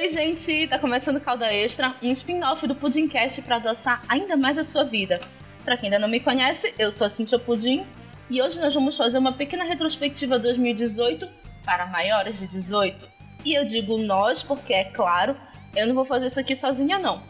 [0.00, 0.68] Oi, gente!
[0.68, 5.18] Tá começando Calda Extra, um spin-off do Pudimcast para adoçar ainda mais a sua vida.
[5.64, 7.84] Para quem ainda não me conhece, eu sou a Cintia Pudim
[8.30, 11.28] e hoje nós vamos fazer uma pequena retrospectiva 2018
[11.64, 13.08] para maiores de 18.
[13.44, 15.36] E eu digo nós porque, é claro,
[15.74, 17.20] eu não vou fazer isso aqui sozinha, não.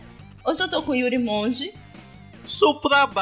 [0.45, 1.73] Hoje eu tô com Yuri Monge.
[2.45, 3.17] Suprabá,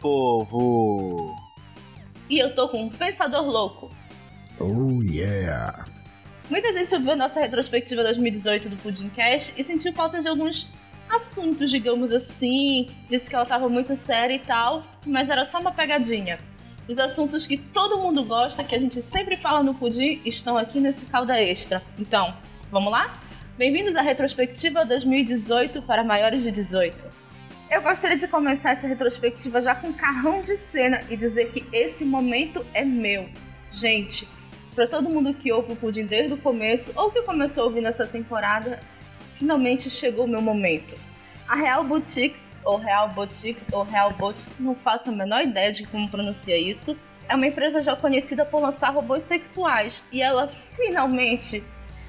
[0.00, 1.34] povo!
[2.30, 3.90] E eu tô com um Pensador Louco.
[4.60, 5.91] Oh, yeah!
[6.52, 10.70] Muita gente ouviu a nossa retrospectiva 2018 do Pudimcast e sentiu falta de alguns
[11.08, 12.90] assuntos, digamos assim.
[13.08, 16.38] Disse que ela tava muito séria e tal, mas era só uma pegadinha.
[16.86, 20.78] Os assuntos que todo mundo gosta, que a gente sempre fala no Pudim, estão aqui
[20.78, 21.82] nesse calda extra.
[21.98, 22.36] Então,
[22.70, 23.18] vamos lá?
[23.56, 26.94] Bem-vindos à retrospectiva 2018 para maiores de 18.
[27.70, 31.64] Eu gostaria de começar essa retrospectiva já com um carrão de cena e dizer que
[31.74, 33.26] esse momento é meu.
[33.72, 34.28] Gente,
[34.74, 37.82] para todo mundo que ouve o Pudim desde o começo ou que começou a ouvir
[37.82, 38.80] nessa temporada,
[39.38, 40.94] finalmente chegou o meu momento.
[41.46, 45.86] A Real Boutiques, ou Real Boutiques, ou Real Boutique, não faço a menor ideia de
[45.86, 46.96] como pronuncia isso,
[47.28, 51.62] é uma empresa já conhecida por lançar robôs sexuais e ela finalmente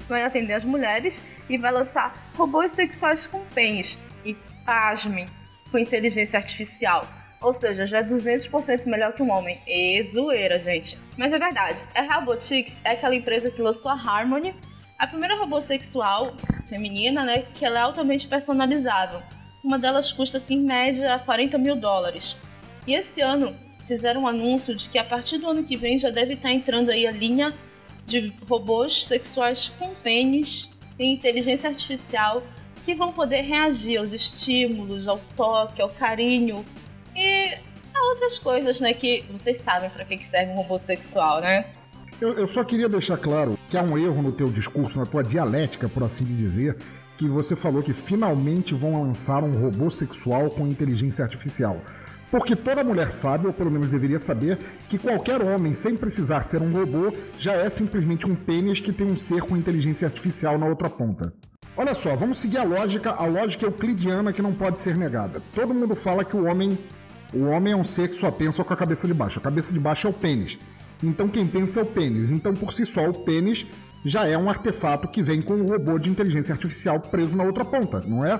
[0.08, 3.98] vai atender as mulheres e vai lançar robôs sexuais com pênis.
[4.24, 5.26] E pasmem,
[5.70, 7.06] com inteligência artificial.
[7.44, 9.60] Ou seja, já é 200% melhor que um homem.
[9.66, 10.96] E zoeira, gente.
[11.18, 11.78] Mas é verdade.
[11.94, 14.54] A Robotics é aquela empresa que lançou a Harmony,
[14.98, 16.34] a primeira robô sexual
[16.66, 17.42] feminina, né?
[17.54, 19.20] Que ela é altamente personalizável.
[19.62, 22.34] Uma delas custa, assim, em média, 40 mil dólares.
[22.86, 23.54] E esse ano
[23.86, 26.90] fizeram um anúncio de que a partir do ano que vem já deve estar entrando
[26.90, 27.52] aí a linha
[28.06, 32.42] de robôs sexuais com pênis e inteligência artificial
[32.86, 36.64] que vão poder reagir aos estímulos, ao toque, ao carinho
[37.14, 37.54] e
[37.94, 38.94] a outras coisas, né?
[38.94, 41.66] Que vocês sabem para que serve um robô sexual, né?
[42.20, 45.22] Eu, eu, só queria deixar claro que há um erro no teu discurso, na tua
[45.22, 46.76] dialética, por assim dizer,
[47.18, 51.80] que você falou que finalmente vão lançar um robô sexual com inteligência artificial.
[52.30, 54.58] Porque toda mulher sabe, ou pelo menos deveria saber,
[54.88, 59.06] que qualquer homem, sem precisar ser um robô, já é simplesmente um pênis que tem
[59.06, 61.32] um ser com inteligência artificial na outra ponta.
[61.76, 65.42] Olha só, vamos seguir a lógica, a lógica euclidiana que não pode ser negada.
[65.54, 66.78] Todo mundo fala que o homem,
[67.34, 69.38] o homem é um ser que só pensa com a cabeça de baixo.
[69.38, 70.58] A cabeça de baixo é o pênis.
[71.02, 72.30] Então quem pensa é o pênis.
[72.30, 73.66] Então por si só o pênis
[74.04, 77.64] já é um artefato que vem com um robô de inteligência artificial preso na outra
[77.64, 78.38] ponta, não é?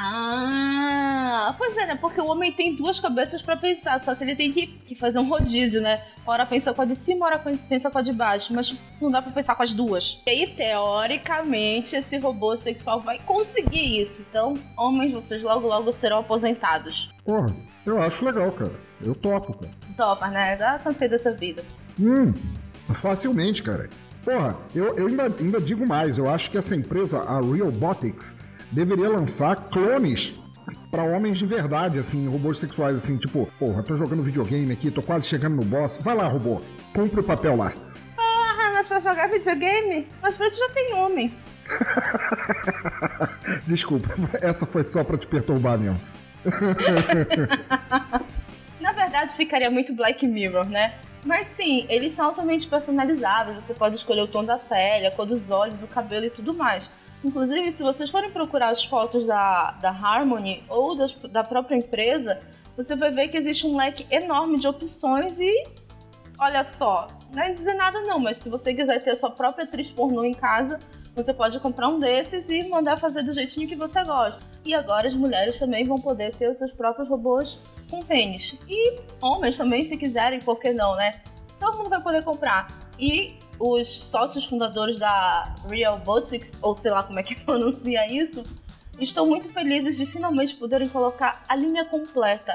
[0.00, 1.96] Ah, pois é, né?
[1.96, 5.18] Porque o homem tem duas cabeças para pensar, só que ele tem que, que, fazer
[5.18, 6.00] um rodízio, né?
[6.24, 9.20] Hora pensa com a de cima, hora pensa com a de baixo, mas não dá
[9.20, 10.22] para pensar com as duas.
[10.24, 14.18] E aí, teoricamente, esse robô sexual vai conseguir isso.
[14.20, 17.10] Então, homens, vocês logo logo serão aposentados.
[17.24, 17.52] Porra,
[17.90, 18.72] eu acho legal, cara.
[19.00, 19.72] Eu topo, cara.
[19.96, 20.56] Topa, né?
[20.56, 21.64] Já cansei dessa vida.
[21.98, 22.32] Hum,
[22.94, 23.88] facilmente, cara.
[24.24, 26.18] Porra, eu, eu ainda, ainda digo mais.
[26.18, 28.36] Eu acho que essa empresa, a Realbotics,
[28.70, 30.34] deveria lançar clones
[30.90, 35.02] para homens de verdade, assim, robôs sexuais, assim, tipo, porra, tô jogando videogame aqui, tô
[35.02, 35.98] quase chegando no boss.
[35.98, 36.60] Vai lá, robô,
[36.94, 37.72] cumpre o papel lá.
[38.16, 40.06] Ah, mas pra jogar videogame?
[40.22, 41.34] Mas pra isso já tem homem.
[43.66, 44.08] Desculpa,
[44.40, 46.00] essa foi só pra te perturbar mesmo.
[48.80, 50.94] Na verdade, ficaria muito Black Mirror, né?
[51.24, 53.64] Mas sim, eles são altamente personalizáveis.
[53.64, 56.54] Você pode escolher o tom da pele, a cor dos olhos, o cabelo e tudo
[56.54, 56.88] mais.
[57.24, 62.40] Inclusive, se vocês forem procurar as fotos da, da Harmony ou das, da própria empresa,
[62.76, 65.64] você vai ver que existe um leque enorme de opções e
[66.38, 69.64] olha só, não é dizer nada não, mas se você quiser ter a sua própria
[69.64, 70.78] atriz pornô em casa,
[71.18, 74.44] você pode comprar um desses e mandar fazer do jeitinho que você gosta.
[74.64, 78.54] E agora as mulheres também vão poder ter os seus próprios robôs com pênis.
[78.68, 81.20] E homens também, se quiserem, por que não, né?
[81.58, 82.68] Todo mundo vai poder comprar.
[83.00, 88.44] E os sócios fundadores da Real Botics, ou sei lá como é que pronuncia isso,
[89.00, 92.52] estão muito felizes de finalmente poderem colocar a linha completa,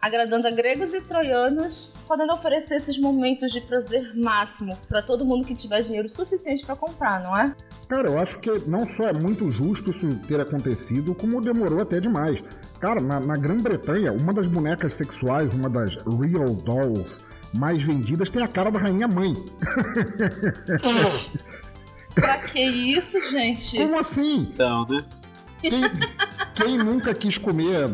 [0.00, 5.46] agradando a gregos e troianos, podendo oferecer esses momentos de prazer máximo para todo mundo
[5.46, 7.54] que tiver dinheiro suficiente para comprar, não é?
[7.88, 12.00] Cara, eu acho que não só é muito justo isso ter acontecido, como demorou até
[12.00, 12.42] demais.
[12.78, 18.42] Cara, na, na Grã-Bretanha, uma das bonecas sexuais, uma das Real Dolls, mais vendidas tem
[18.42, 19.34] a cara da rainha mãe.
[22.14, 23.76] pra que isso, gente?
[23.76, 24.48] Como assim?
[24.52, 25.04] Então, né?
[25.60, 25.80] Quem,
[26.54, 27.90] quem nunca quis comer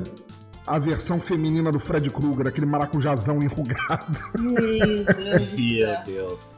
[0.67, 4.19] a versão feminina do Fred Krueger, aquele maracujazão enrugado?
[4.39, 5.53] Meu Deus.
[5.53, 6.55] Meu Deus.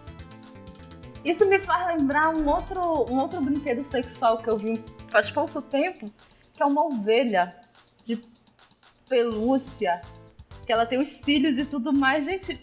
[1.24, 2.80] Isso me faz lembrar um outro,
[3.10, 6.08] um outro brinquedo sexual que eu vi faz pouco tempo,
[6.54, 7.52] que é uma ovelha
[8.04, 8.22] de
[9.08, 10.00] pelúcia,
[10.64, 12.24] que ela tem os cílios e tudo mais.
[12.24, 12.62] Gente,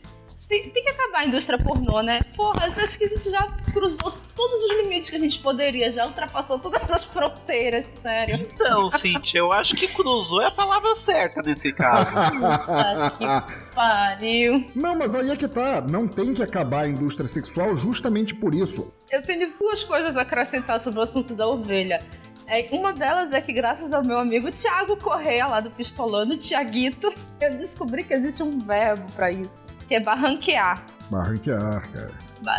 [0.53, 2.19] tem, tem, que acabar a indústria pornô, né?
[2.35, 3.41] Porra, acho que a gente já
[3.73, 8.35] cruzou todos os limites que a gente poderia, já ultrapassou todas as fronteiras, sério.
[8.35, 12.05] Então, Cintia, eu acho que cruzou é a palavra certa nesse caso.
[12.29, 14.65] Puta que pariu.
[14.75, 15.81] Não, mas aí é que tá.
[15.81, 18.93] Não tem que acabar a indústria sexual justamente por isso.
[19.09, 22.03] Eu tenho duas coisas a acrescentar sobre o assunto da ovelha.
[22.45, 27.11] É, uma delas é que, graças ao meu amigo Thiago Correia, lá do Pistolando, Tiaguito,
[27.39, 30.85] eu descobri que existe um verbo para isso que é barranquear.
[31.09, 32.11] Barranquear, cara.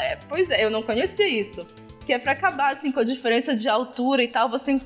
[0.02, 1.66] É, pois é, eu não conhecia isso.
[2.06, 4.80] Que é para acabar assim com a diferença de altura e tal, você,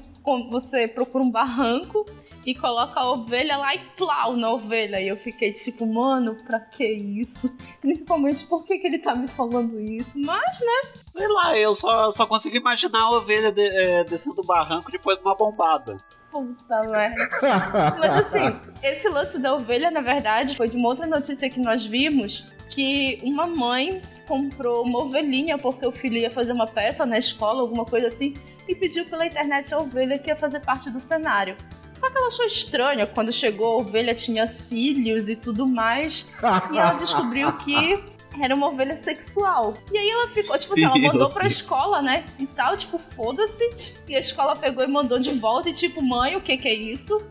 [0.51, 2.07] você procura um barranco
[2.47, 5.01] e coloca a ovelha lá e plau na ovelha.
[5.01, 7.55] E eu fiquei tipo, mano, pra que isso?
[7.81, 10.13] Principalmente por que, que ele tá me falando isso?
[10.17, 10.91] Mas, né?
[11.09, 15.19] Sei lá, eu só, só consigo imaginar a ovelha de, é, descendo do barranco depois
[15.19, 15.99] de uma bombada.
[16.31, 17.29] Puta merda.
[17.99, 21.85] Mas assim, esse lance da ovelha, na verdade, foi de uma outra notícia que nós
[21.85, 27.19] vimos que uma mãe comprou uma ovelhinha porque o filho ia fazer uma peça na
[27.19, 28.35] escola, alguma coisa assim,
[28.69, 31.57] e pediu pela internet a ovelha que ia fazer parte do cenário.
[31.99, 36.29] Só que ela achou estranha quando chegou, a ovelha tinha cílios e tudo mais.
[36.73, 39.75] e ela descobriu que era uma ovelha sexual.
[39.93, 42.25] E aí ela ficou, tipo assim, ela mandou pra escola, né?
[42.39, 43.69] E tal, tipo, foda-se.
[44.09, 46.75] E a escola pegou e mandou de volta e tipo, mãe, o que que é
[46.75, 47.23] isso?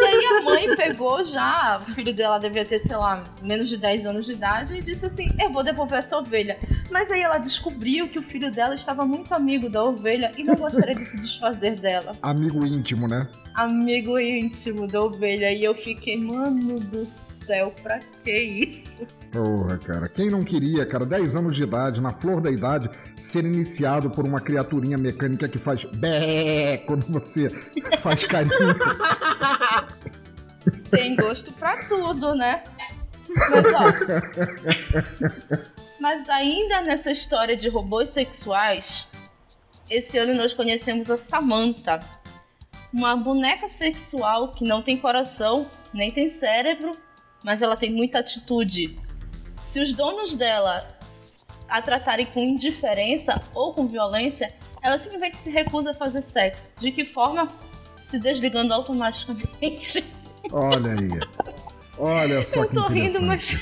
[0.00, 3.76] E aí a mãe pegou já, o filho dela devia ter, sei lá, menos de
[3.76, 6.56] 10 anos de idade, e disse assim: Eu vou devolver essa ovelha.
[6.88, 10.54] Mas aí ela descobriu que o filho dela estava muito amigo da ovelha e não
[10.54, 12.12] gostaria de se desfazer dela.
[12.22, 13.28] Amigo íntimo, né?
[13.54, 15.52] Amigo íntimo da ovelha.
[15.52, 19.06] E eu fiquei, mano do céu, pra que isso?
[19.32, 20.08] Porra, cara.
[20.08, 24.24] Quem não queria, cara, 10 anos de idade, na flor da idade, ser iniciado por
[24.24, 27.50] uma criaturinha mecânica que faz bé quando você
[28.00, 28.52] faz carinho.
[30.90, 32.64] Tem gosto pra tudo, né?
[33.28, 33.92] Mas, ó.
[36.00, 39.06] Mas ainda nessa história de robôs sexuais,
[39.90, 41.98] esse ano nós conhecemos a Samantha,
[42.92, 46.96] uma boneca sexual que não tem coração, nem tem cérebro,
[47.44, 48.98] mas ela tem muita atitude.
[49.68, 50.88] Se os donos dela
[51.68, 54.50] a tratarem com indiferença ou com violência,
[54.80, 56.66] ela simplesmente se recusa a fazer sexo.
[56.80, 57.46] De que forma?
[58.02, 60.02] Se desligando automaticamente.
[60.50, 61.10] Olha aí.
[61.98, 63.58] Olha só Eu que tô rindo, mas.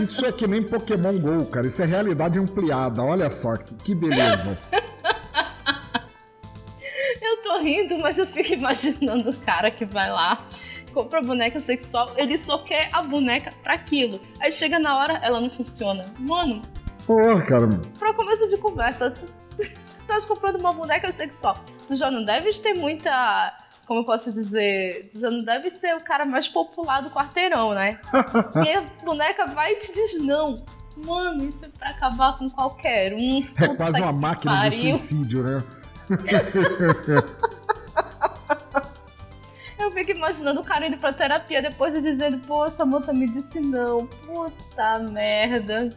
[0.00, 1.66] Isso é que nem Pokémon GO, cara.
[1.66, 3.02] Isso é realidade ampliada.
[3.02, 4.56] Olha só, que beleza.
[7.20, 10.46] Eu tô rindo, mas eu fico imaginando o cara que vai lá
[10.90, 14.20] compra boneca sexual, ele só quer a boneca para aquilo.
[14.40, 16.04] Aí chega na hora, ela não funciona.
[16.18, 16.62] Mano.
[17.06, 17.66] Porra, cara.
[17.98, 19.26] Pra começo de conversa, tu,
[19.56, 21.56] tu tá comprando uma boneca sexual.
[21.88, 23.56] Tu já não deves ter muita.
[23.86, 25.08] Como eu posso dizer?
[25.10, 27.98] Tu já não deve ser o cara mais popular do quarteirão, né?
[28.64, 30.54] e a boneca vai e te diz não.
[31.04, 33.44] Mano, isso é pra acabar com qualquer um.
[33.58, 34.92] É quase uma máquina pariu.
[34.92, 35.64] de suicídio, né?
[39.90, 43.28] Eu fico imaginando o cara indo pra terapia depois e dizendo, pô, essa moça me
[43.28, 44.06] disse não.
[44.06, 45.90] Puta merda.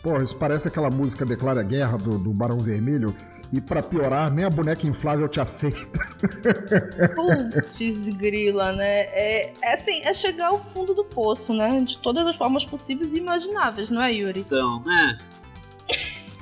[0.00, 3.14] Pô, isso parece aquela música Declara Guerra do, do Barão Vermelho.
[3.52, 5.98] E para piorar, nem a boneca inflável te aceita.
[7.16, 9.00] Putz, grila, né?
[9.10, 11.80] É, é assim, é chegar ao fundo do poço, né?
[11.80, 14.40] De todas as formas possíveis e imagináveis, não é, Yuri?
[14.40, 15.18] Então, né?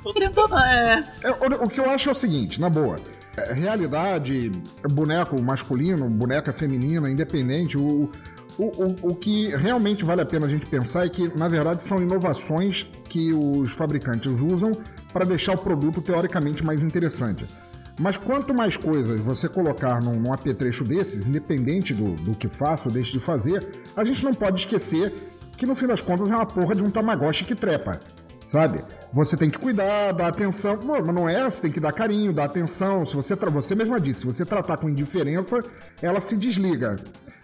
[0.02, 1.04] Tô tentando, é...
[1.22, 2.98] é o, o que eu acho é o seguinte, na boa
[3.36, 4.50] realidade,
[4.90, 8.10] boneco masculino, boneca feminina, independente, o,
[8.58, 11.82] o, o, o que realmente vale a pena a gente pensar é que, na verdade,
[11.82, 14.72] são inovações que os fabricantes usam
[15.12, 17.46] para deixar o produto teoricamente mais interessante.
[17.98, 22.84] Mas quanto mais coisas você colocar num, num apetrecho desses, independente do, do que faça
[22.86, 25.12] ou deixe de fazer, a gente não pode esquecer
[25.56, 28.00] que no fim das contas é uma porra de um Tamagotchi que trepa,
[28.48, 28.82] sabe?
[29.12, 30.78] Você tem que cuidar, dar atenção.
[30.78, 33.04] Pô, mas não é, você tem que dar carinho, dar atenção.
[33.04, 35.62] Se você, você mesma disse, se você tratar com indiferença,
[36.00, 36.96] ela se desliga.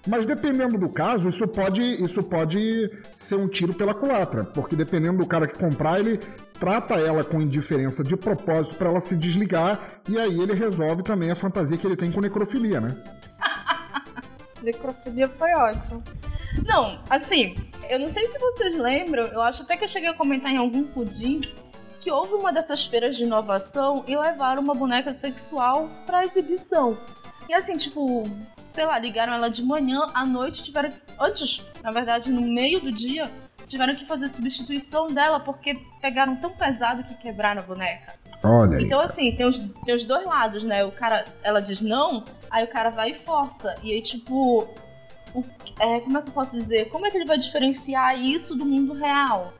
[0.06, 5.18] Mas dependendo do caso, isso pode, isso pode ser um tiro pela culatra, porque dependendo
[5.18, 6.20] do cara que comprar, ele
[6.58, 11.30] trata ela com indiferença de propósito para ela se desligar, e aí ele resolve também
[11.30, 12.94] a fantasia que ele tem com necrofilia, né?
[14.62, 16.02] necrofilia foi ótimo.
[16.62, 17.54] Não, assim,
[17.90, 20.56] eu não sei se vocês lembram, eu acho até que eu cheguei a comentar em
[20.56, 21.40] algum pudim
[22.00, 26.98] que houve uma dessas feiras de inovação e levaram uma boneca sexual para exibição.
[27.48, 28.22] E assim, tipo,
[28.68, 30.92] sei lá, ligaram ela de manhã, à noite tiveram.
[31.18, 33.24] Antes, na verdade, no meio do dia,
[33.66, 38.14] tiveram que fazer substituição dela porque pegaram tão pesado que quebraram a boneca.
[38.42, 40.84] Olha então, assim, tem os, tem os dois lados, né?
[40.84, 43.74] O cara, ela diz não, aí o cara vai e força.
[43.82, 44.68] E aí, tipo,
[45.34, 45.44] o,
[45.80, 46.88] é, como é que eu posso dizer?
[46.88, 49.52] Como é que ele vai diferenciar isso do mundo real?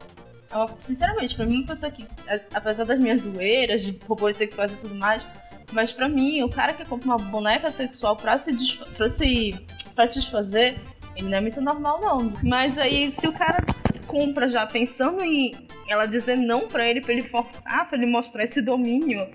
[0.53, 4.73] Eu, sinceramente, pra mim, uma pessoa que, é, apesar das minhas zoeiras, de robôs sexuais
[4.73, 5.27] e tudo mais,
[5.73, 8.53] mas pra mim, o cara que compra uma boneca sexual pra se,
[8.97, 9.55] pra se
[9.91, 10.77] satisfazer,
[11.17, 12.33] ele não é muito normal, não.
[12.43, 13.65] Mas aí, se o cara
[14.07, 15.51] compra já pensando em
[15.89, 19.27] ela dizer não pra ele, pra ele forçar, pra ele mostrar esse domínio,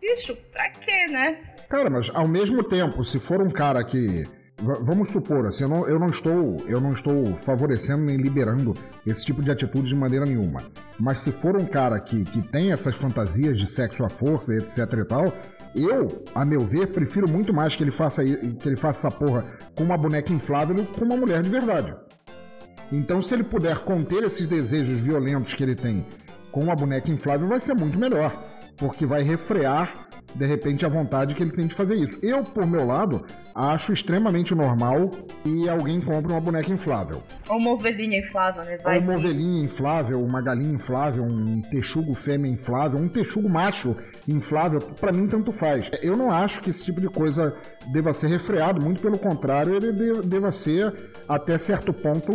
[0.00, 1.38] bicho, pra quê, né?
[1.68, 4.24] Cara, mas ao mesmo tempo, se for um cara que
[4.60, 8.74] vamos supor, assim, eu não, eu não, estou, eu não estou favorecendo nem liberando
[9.06, 10.62] esse tipo de atitude de maneira nenhuma.
[10.98, 14.78] Mas se for um cara que, que tem essas fantasias de sexo à força, etc
[14.92, 15.32] e tal,
[15.74, 19.44] eu, a meu ver, prefiro muito mais que ele faça que ele faça essa porra
[19.76, 21.94] com uma boneca inflável do que com uma mulher de verdade.
[22.92, 26.04] Então, se ele puder conter esses desejos violentos que ele tem
[26.50, 28.32] com uma boneca inflável, vai ser muito melhor,
[28.76, 32.18] porque vai refrear de repente a vontade que ele tem de fazer isso.
[32.22, 35.10] Eu, por meu lado, acho extremamente normal
[35.42, 37.22] que alguém compre uma boneca inflável.
[37.48, 38.78] Ou uma ovelhinha inflável, né?
[38.78, 43.96] Vai Ou uma ovelhinha inflável, uma galinha inflável, um texugo fêmea inflável, um texugo macho
[44.30, 45.90] inflável, para mim tanto faz.
[46.02, 47.54] Eu não acho que esse tipo de coisa
[47.92, 50.94] deva ser refreado, muito pelo contrário, ele deva ser
[51.28, 52.32] até certo ponto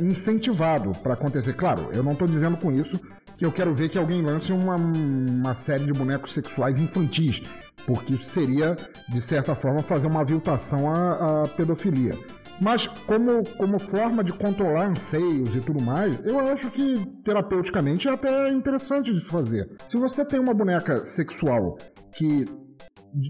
[0.00, 1.54] incentivado para acontecer.
[1.54, 3.00] Claro, eu não estou dizendo com isso
[3.36, 7.42] que eu quero ver que alguém lance uma, uma série de bonecos sexuais infantis,
[7.86, 8.76] porque isso seria,
[9.08, 12.16] de certa forma, fazer uma aviltação à, à pedofilia.
[12.60, 18.12] Mas como, como forma de controlar anseios e tudo mais, eu acho que terapeuticamente é
[18.12, 19.68] até interessante de se fazer.
[19.84, 21.76] Se você tem uma boneca sexual
[22.12, 22.44] que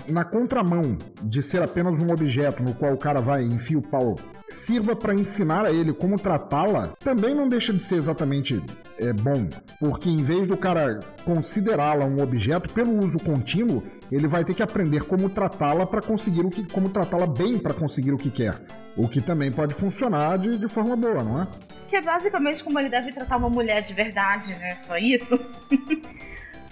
[0.09, 4.17] na contramão de ser apenas um objeto no qual o cara vai enfia o pau,
[4.49, 8.63] sirva para ensinar a ele como tratá-la, também não deixa de ser exatamente
[8.99, 9.49] é bom,
[9.81, 13.83] porque em vez do cara considerá-la um objeto pelo uso contínuo,
[14.15, 17.73] ele vai ter que aprender como tratá-la para conseguir o que, como tratá-la bem para
[17.73, 18.61] conseguir o que quer,
[18.97, 21.49] o que também pode funcionar de, de forma boa, não é?
[21.89, 24.77] Que é basicamente como ele deve tratar uma mulher de verdade, né?
[24.87, 25.39] Só isso.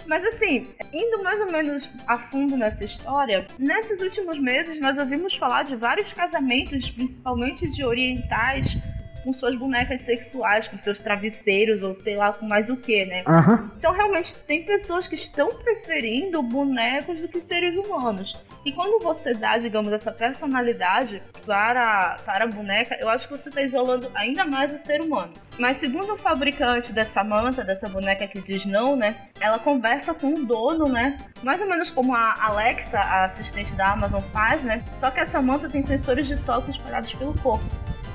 [0.06, 5.37] Mas assim, indo mais ou menos a fundo nessa história, nesses últimos meses nós ouvimos
[5.37, 8.76] falar de vários casamentos, principalmente de orientais,
[9.24, 13.24] com suas bonecas sexuais, com seus travesseiros ou sei lá com mais o que, né?
[13.26, 13.70] Uhum.
[13.76, 18.34] Então realmente tem pessoas que estão preferindo bonecos do que seres humanos.
[18.64, 23.48] E quando você dá, digamos, essa personalidade para, para a boneca, eu acho que você
[23.48, 25.32] está isolando ainda mais o ser humano.
[25.58, 29.16] Mas segundo o fabricante dessa manta, dessa boneca que diz não, né?
[29.40, 31.18] Ela conversa com o dono, né?
[31.42, 34.84] Mais ou menos como a Alexa, a assistente da Amazon, faz, né?
[34.94, 37.64] Só que essa manta tem sensores de toque espalhados pelo corpo.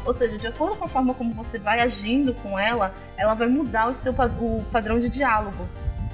[0.06, 3.48] Ou seja, de acordo com a forma como você vai agindo com ela, ela vai
[3.48, 5.68] mudar o seu o padrão de diálogo,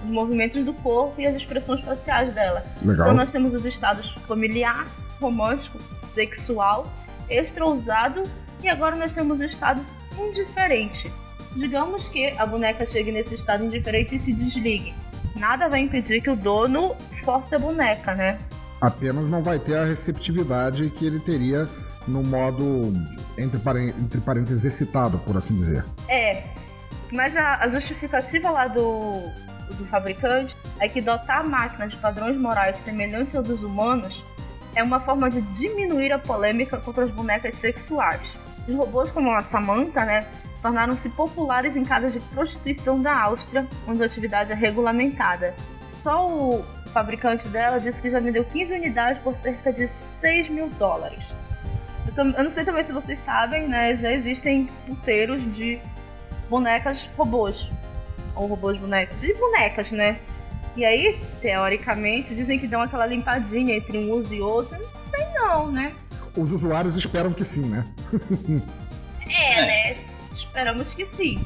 [0.03, 2.65] os movimentos do corpo e as expressões faciais dela.
[2.81, 3.07] Legal.
[3.07, 4.87] Então nós temos os estados familiar,
[5.19, 6.91] romântico, sexual,
[7.29, 8.23] extrausado
[8.63, 9.81] e agora nós temos o estado
[10.17, 11.11] indiferente.
[11.55, 14.93] Digamos que a boneca chegue nesse estado indiferente e se desligue.
[15.35, 18.39] Nada vai impedir que o dono force a boneca, né?
[18.79, 21.67] Apenas não vai ter a receptividade que ele teria
[22.07, 22.93] no modo,
[23.37, 23.59] entre,
[23.99, 25.85] entre parênteses, excitado, por assim dizer.
[26.07, 26.43] É,
[27.11, 29.21] mas a, a justificativa lá do,
[29.75, 34.23] do fabricante é que dotar a máquina de padrões morais semelhantes aos dos humanos
[34.75, 38.21] é uma forma de diminuir a polêmica contra as bonecas sexuais.
[38.67, 40.25] Os robôs como a Samantha, né,
[40.61, 45.53] tornaram-se populares em casas de prostituição da Áustria, onde a atividade é regulamentada.
[45.89, 50.69] Só o fabricante dela disse que já vendeu 15 unidades por cerca de 6 mil
[50.69, 51.25] dólares.
[52.05, 53.95] Eu, eu não sei também se vocês sabem, né?
[53.97, 55.79] Já existem puteiros de
[56.49, 57.69] bonecas robôs.
[58.35, 59.19] Ou robôs bonecas.
[59.19, 60.19] De bonecas, né?
[60.75, 64.77] E aí, teoricamente, dizem que dão aquela limpadinha entre um uso e outro.
[64.77, 65.91] Não sei não, né?
[66.35, 67.85] Os usuários esperam que sim, né?
[69.27, 69.97] é, né?
[70.33, 71.43] Esperamos que sim.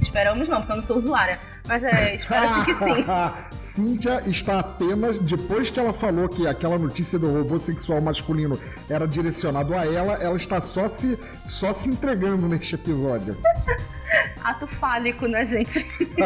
[0.00, 1.40] Esperamos não, porque eu não sou usuária.
[1.68, 3.04] Mas é, espero que sim.
[3.58, 8.58] Cíntia está apenas, depois que ela falou que aquela notícia do robô sexual masculino
[8.88, 13.36] era direcionado a ela, ela está só se, só se entregando neste episódio.
[14.42, 15.84] Ato fálico, né, gente?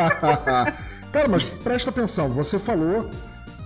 [1.13, 3.11] Cara, mas presta atenção, você falou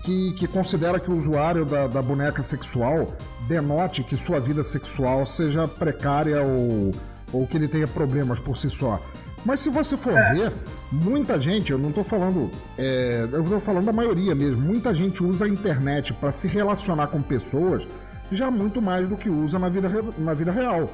[0.03, 3.15] que, que considera que o usuário da, da boneca sexual
[3.47, 6.95] denote que sua vida sexual seja precária ou,
[7.33, 9.01] ou que ele tenha problemas por si só.
[9.47, 10.35] Mas se você for é.
[10.35, 10.53] ver,
[10.91, 15.23] muita gente, eu não estou falando, é, eu estou falando da maioria mesmo, muita gente
[15.23, 17.87] usa a internet para se relacionar com pessoas
[18.33, 19.89] já muito mais do que usa na vida,
[20.19, 20.91] na vida real.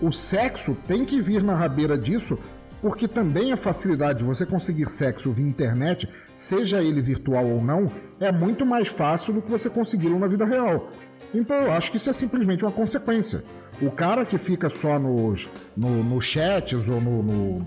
[0.00, 2.38] O sexo tem que vir na rabeira disso,
[2.80, 7.90] porque também a facilidade de você conseguir sexo via internet, seja ele virtual ou não,
[8.20, 10.88] é muito mais fácil do que você consegui-lo na vida real.
[11.34, 13.42] Então eu acho que isso é simplesmente uma consequência.
[13.82, 17.66] O cara que fica só nos no, no chats ou no, no,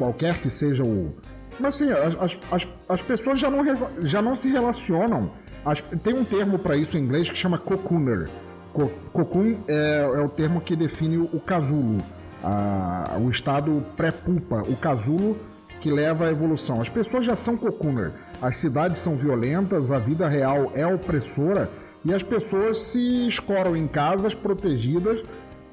[0.00, 1.14] qualquer que seja o.
[1.58, 3.62] Mas assim, as, as, as pessoas já não,
[3.98, 5.30] já não se relacionam.
[5.62, 8.30] As, tem um termo para isso em inglês que chama cocooner.
[8.72, 12.02] Co, cocoon é, é, o termo que define o casulo,
[12.42, 15.36] a, o estado pré-pupa, o casulo
[15.82, 16.80] que leva à evolução.
[16.80, 18.12] As pessoas já são cocooner.
[18.40, 21.68] As cidades são violentas, a vida real é opressora
[22.02, 25.22] e as pessoas se escoram em casas protegidas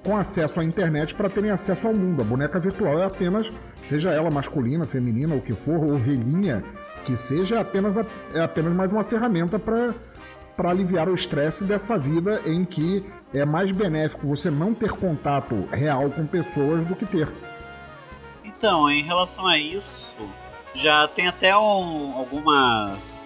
[0.03, 2.21] com acesso à internet para terem acesso ao mundo.
[2.21, 3.51] A boneca virtual é apenas,
[3.83, 6.63] seja ela masculina, feminina, o que for, ovelhinha,
[7.05, 7.97] que seja, é apenas,
[8.33, 9.93] é apenas mais uma ferramenta para
[10.57, 15.69] para aliviar o estresse dessa vida em que é mais benéfico você não ter contato
[15.71, 17.31] real com pessoas do que ter.
[18.43, 20.17] Então, em relação a isso,
[20.73, 23.21] já tem até um, algumas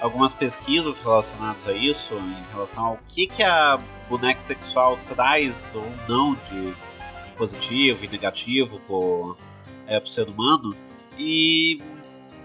[0.00, 3.78] algumas pesquisas relacionadas a isso, em relação ao que, que a
[4.10, 10.76] boneca sexual traz ou não de, de positivo e negativo para é, o ser humano.
[11.18, 11.80] E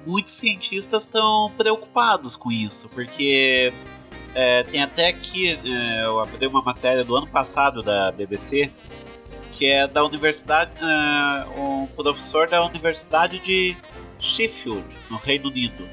[0.05, 3.73] muitos cientistas estão preocupados com isso, porque
[4.33, 8.71] é, tem até aqui, é, eu abri uma matéria do ano passado da BBC,
[9.53, 13.75] que é da universidade, é, um professor da Universidade de
[14.19, 15.83] Sheffield, no Reino Unido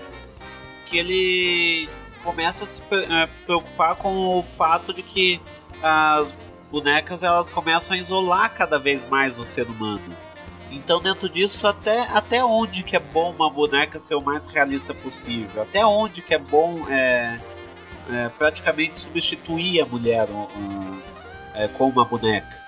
[0.93, 1.89] que ele
[2.23, 5.41] começa a se é, preocupar com o fato de que
[5.83, 6.35] as
[6.71, 10.01] bonecas elas começam a isolar cada vez mais o ser humano.
[10.71, 14.95] Então dentro disso até, até onde que é bom uma boneca ser o mais realista
[14.95, 15.63] possível?
[15.63, 17.39] Até onde que é bom é,
[18.11, 21.01] é praticamente substituir a mulher um,
[21.55, 22.63] é, com uma boneca?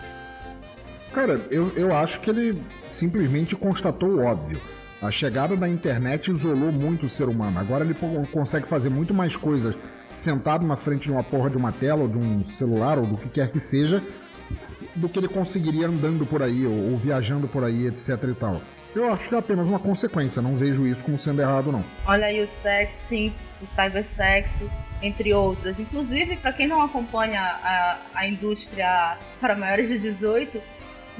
[1.14, 4.60] Cara, eu, eu acho que ele simplesmente constatou o óbvio
[5.04, 7.58] a chegada da internet isolou muito o ser humano.
[7.58, 7.94] Agora ele
[8.32, 9.74] consegue fazer muito mais coisas
[10.16, 13.16] sentado na frente de uma porra de uma tela, ou de um celular, ou do
[13.16, 14.02] que quer que seja,
[14.94, 18.60] do que ele conseguiria andando por aí, ou, ou viajando por aí, etc e tal.
[18.94, 21.84] Eu acho que é apenas uma consequência, não vejo isso como sendo errado, não.
[22.06, 24.70] Olha aí o sexting, o cybersexo,
[25.02, 25.80] entre outras.
[25.80, 30.60] Inclusive, para quem não acompanha a, a indústria para maiores de 18,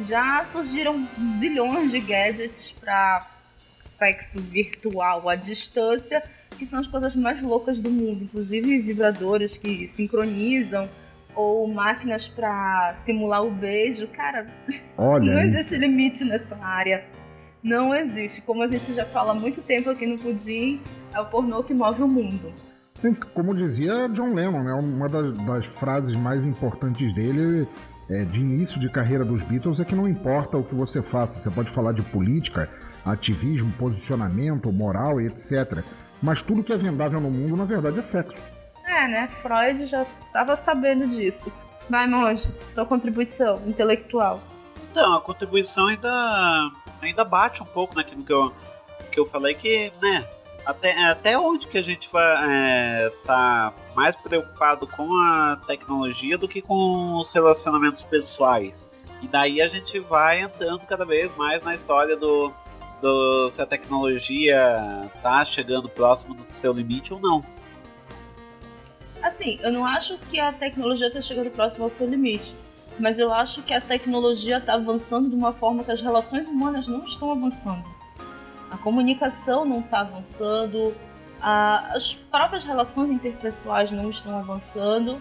[0.07, 1.09] já surgiram
[1.41, 3.27] zilhões de gadgets para
[3.81, 6.23] sexo virtual à distância,
[6.55, 10.89] que são as coisas mais loucas do mundo, inclusive vibradores que sincronizam
[11.35, 14.07] ou máquinas para simular o beijo.
[14.09, 14.47] Cara,
[14.97, 17.05] Olha não existe limite nessa área.
[17.63, 18.41] Não existe.
[18.43, 20.81] Como a gente já fala há muito tempo aqui no Pudim,
[21.13, 22.53] é o pornô que move o mundo.
[23.35, 24.73] Como dizia John Lennon, né?
[24.73, 27.67] uma das, das frases mais importantes dele
[28.09, 31.39] é, de início de carreira dos Beatles é que não importa o que você faça,
[31.39, 32.69] você pode falar de política,
[33.05, 35.83] ativismo, posicionamento, moral e etc.
[36.23, 38.37] Mas tudo que é vendável no mundo, na verdade, é sexo.
[38.87, 39.29] É, né?
[39.43, 41.53] Freud já estava sabendo disso.
[41.89, 44.41] Vai, monge, tua contribuição intelectual.
[44.91, 46.71] Então, a contribuição ainda,
[47.03, 48.53] ainda bate um pouco naquilo que eu,
[49.11, 50.27] que eu falei, que, né,
[50.65, 56.49] até, até onde que a gente vai é, tá mais preocupado com a tecnologia do
[56.49, 58.89] que com os relacionamentos pessoais.
[59.21, 62.53] E daí a gente vai entrando cada vez mais na história do,
[63.05, 67.45] do se a tecnologia tá chegando próximo do seu limite ou não.
[69.23, 72.55] Assim, eu não acho que a tecnologia está chegando próximo ao seu limite,
[72.99, 76.87] mas eu acho que a tecnologia está avançando de uma forma que as relações humanas
[76.87, 77.85] não estão avançando.
[78.71, 80.95] A comunicação não está avançando,
[81.41, 85.21] a, as próprias relações interpessoais não estão avançando.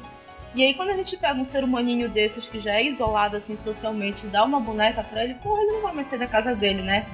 [0.56, 3.58] E aí quando a gente pega um ser humaninho desses que já é isolado assim
[3.58, 6.82] socialmente dá uma boneca para ele, porra, ele não vai mais sair da casa dele,
[6.82, 7.06] né?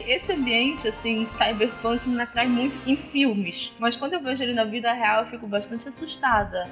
[0.00, 3.72] Esse ambiente, assim, cyberpunk me atrai muito em filmes.
[3.78, 6.68] Mas quando eu vejo ele na vida real, eu fico bastante assustada.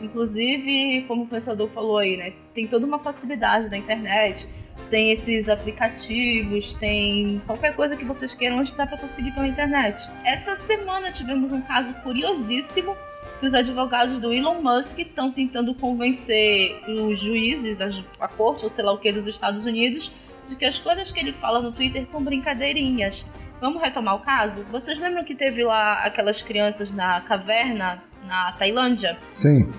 [0.00, 2.32] Inclusive, como o pensador falou aí, né?
[2.54, 4.46] Tem toda uma facilidade da internet.
[4.90, 10.06] Tem esses aplicativos, tem qualquer coisa que vocês queiram, hoje dá para conseguir pela internet.
[10.22, 12.94] Essa semana tivemos um caso curiosíssimo
[13.40, 18.84] que os advogados do Elon Musk estão tentando convencer os juízes, a, corte ou sei
[18.84, 20.10] lá o que dos Estados Unidos,
[20.48, 23.24] de que as coisas que ele fala no Twitter são brincadeirinhas.
[23.60, 24.64] Vamos retomar o caso?
[24.70, 29.16] Vocês lembram que teve lá aquelas crianças na caverna na Tailândia?
[29.32, 29.70] Sim.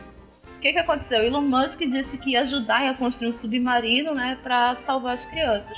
[0.56, 1.24] O que, que aconteceu?
[1.24, 5.78] Elon Musk disse que ia ajudar a construir um submarino, né, para salvar as crianças.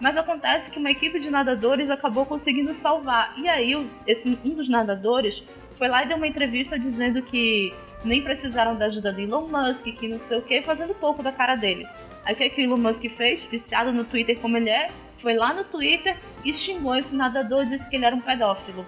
[0.00, 3.34] Mas acontece que uma equipe de nadadores acabou conseguindo salvar.
[3.36, 3.74] E aí,
[4.06, 5.44] esse, um dos nadadores
[5.76, 7.74] foi lá e deu uma entrevista dizendo que
[8.04, 11.32] nem precisaram da ajuda do Elon Musk, que não sei o que, fazendo pouco da
[11.32, 11.86] cara dele.
[12.24, 13.42] Aí o que, é que o Elon Musk fez?
[13.44, 17.88] Viciado no Twitter como ele é, foi lá no Twitter e xingou esse nadador, disse
[17.88, 18.84] que ele era um pedófilo.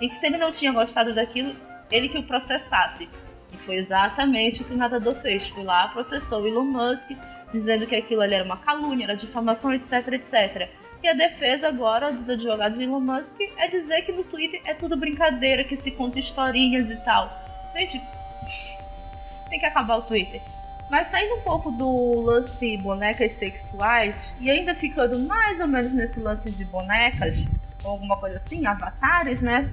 [0.00, 1.54] E que se ele não tinha gostado daquilo,
[1.90, 3.08] ele que o processasse.
[3.52, 5.48] E foi exatamente o que o nadador fez.
[5.48, 7.10] Foi lá, processou o Elon Musk,
[7.52, 10.68] dizendo que aquilo ali era uma calúnia, era difamação, etc, etc.
[11.02, 14.74] E a defesa agora dos advogados de Elon Musk é dizer que no Twitter é
[14.74, 17.30] tudo brincadeira, que se conta historinhas e tal.
[17.74, 18.00] Gente,
[19.48, 20.40] tem que acabar o Twitter.
[20.90, 26.20] Mas saindo um pouco do lance bonecas sexuais e ainda ficando mais ou menos nesse
[26.20, 27.34] lance de bonecas,
[27.82, 29.68] ou alguma coisa assim, avatares, né?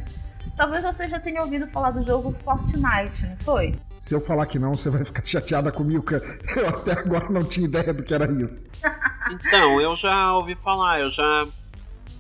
[0.56, 3.76] Talvez você já tenha ouvido falar do jogo Fortnite, não foi?
[3.98, 6.16] Se eu falar que não, você vai ficar chateada comigo, que
[6.60, 8.66] eu até agora não tinha ideia do que era isso.
[9.32, 11.48] Então, eu já ouvi falar, eu já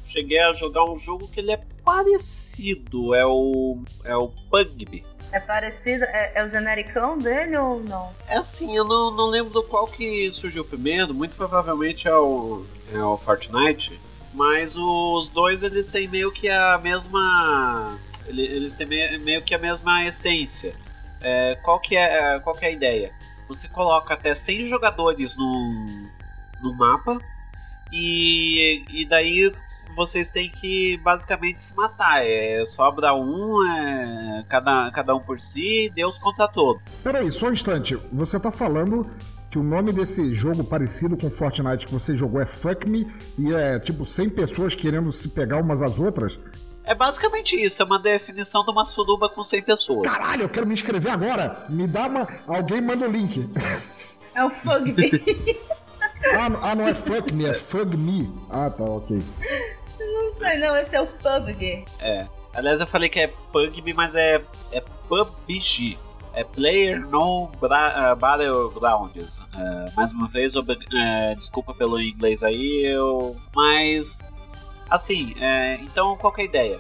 [0.05, 5.03] cheguei a jogar um jogo que ele é parecido, é o é o Pugby.
[5.33, 8.15] É parecido, é, é, o genericão dele ou não?
[8.27, 12.63] É assim, eu não, não lembro do qual que surgiu primeiro, muito provavelmente é o,
[12.93, 13.99] é o Fortnite,
[14.31, 20.05] mas os dois eles têm meio que a mesma eles têm meio que a mesma
[20.05, 20.75] essência.
[21.19, 23.11] É, qual, que é, qual que é a ideia?
[23.47, 26.09] Você coloca até 100 jogadores no,
[26.61, 27.19] no mapa
[27.91, 29.51] e, e daí
[29.95, 32.25] vocês têm que basicamente se matar.
[32.25, 36.79] É, sobra um, é, cada, cada um por si, Deus contra todo.
[37.03, 37.97] Peraí, só um instante.
[38.11, 39.09] Você tá falando
[39.49, 43.53] que o nome desse jogo parecido com Fortnite que você jogou é Fuck Me e
[43.53, 46.39] é tipo 100 pessoas querendo se pegar umas às outras?
[46.83, 50.11] É basicamente isso, é uma definição de uma suruba com 100 pessoas.
[50.11, 51.65] Caralho, eu quero me inscrever agora.
[51.69, 52.27] Me dá uma.
[52.47, 53.49] Alguém manda o link.
[54.35, 55.11] É o Fug Me.
[56.33, 58.33] ah, ah, não é Fuck Me, é Fug Me.
[58.49, 59.23] Ah, tá, ok.
[59.99, 61.85] Não sei, não, esse é o PUBG.
[61.99, 62.27] É.
[62.53, 65.97] Aliás, eu falei que é PUBG, mas é, é PUBG.
[66.35, 69.37] É Player No Bra uh, Battlegrounds.
[69.37, 70.63] Uh, mais uma vez, uh,
[71.37, 73.35] desculpa pelo inglês aí, eu...
[73.55, 74.19] mas
[74.93, 76.79] Assim, é, então qual é a ideia?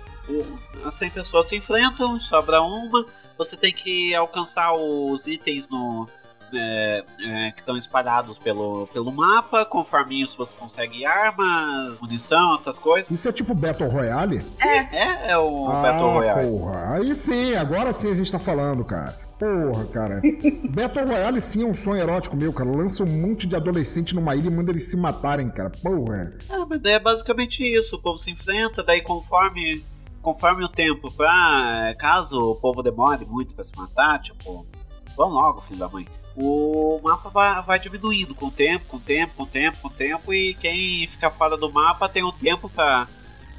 [0.85, 6.07] As 100 pessoas se enfrentam, sobra uma, você tem que alcançar os itens no,
[6.53, 9.65] é, é, que estão espalhados pelo, pelo mapa.
[9.65, 13.09] Conforme isso, você consegue armas, munição, outras coisas.
[13.09, 14.45] Isso é tipo Battle Royale?
[14.61, 16.47] É, é, é o ah, Battle Royale.
[16.47, 19.17] Porra, aí sim, agora sim a gente tá falando, cara.
[19.39, 20.21] Porra, cara.
[20.69, 22.69] Battle Royale sim é um sonho erótico meu, cara.
[22.69, 25.71] Lança um monte de adolescente numa ilha e manda eles se matarem, cara.
[25.81, 26.33] Porra.
[26.49, 27.95] É, mas é basicamente isso.
[27.95, 29.83] O povo se enfrenta, daí conforme
[30.23, 34.65] conforme o tempo, pra, caso o povo demore muito para se matar, tipo,
[35.15, 36.07] vão logo, filho da mãe.
[36.35, 39.87] O mapa vai, vai diminuindo com o tempo, com o tempo, com o tempo, com
[39.87, 43.07] o tempo, e quem fica fora do mapa tem um tempo pra,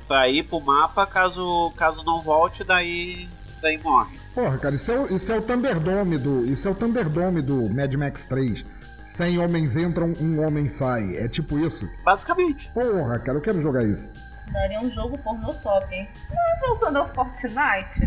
[0.08, 3.28] pra ir pro mapa, caso, caso não volte, daí,
[3.62, 4.18] daí morre.
[4.34, 6.44] Porra, cara, isso é, isso é o Thunderdome do.
[6.46, 8.64] Isso é o Thunderdome do Mad Max 3.
[9.04, 11.16] 100 homens entram, um homem sai.
[11.16, 11.88] É tipo isso?
[12.02, 12.68] Basicamente.
[12.72, 14.10] Porra, cara, eu quero jogar isso.
[14.50, 16.08] Daria um jogo pornô top, hein?
[16.32, 18.06] Mas voltando ao Fortnite,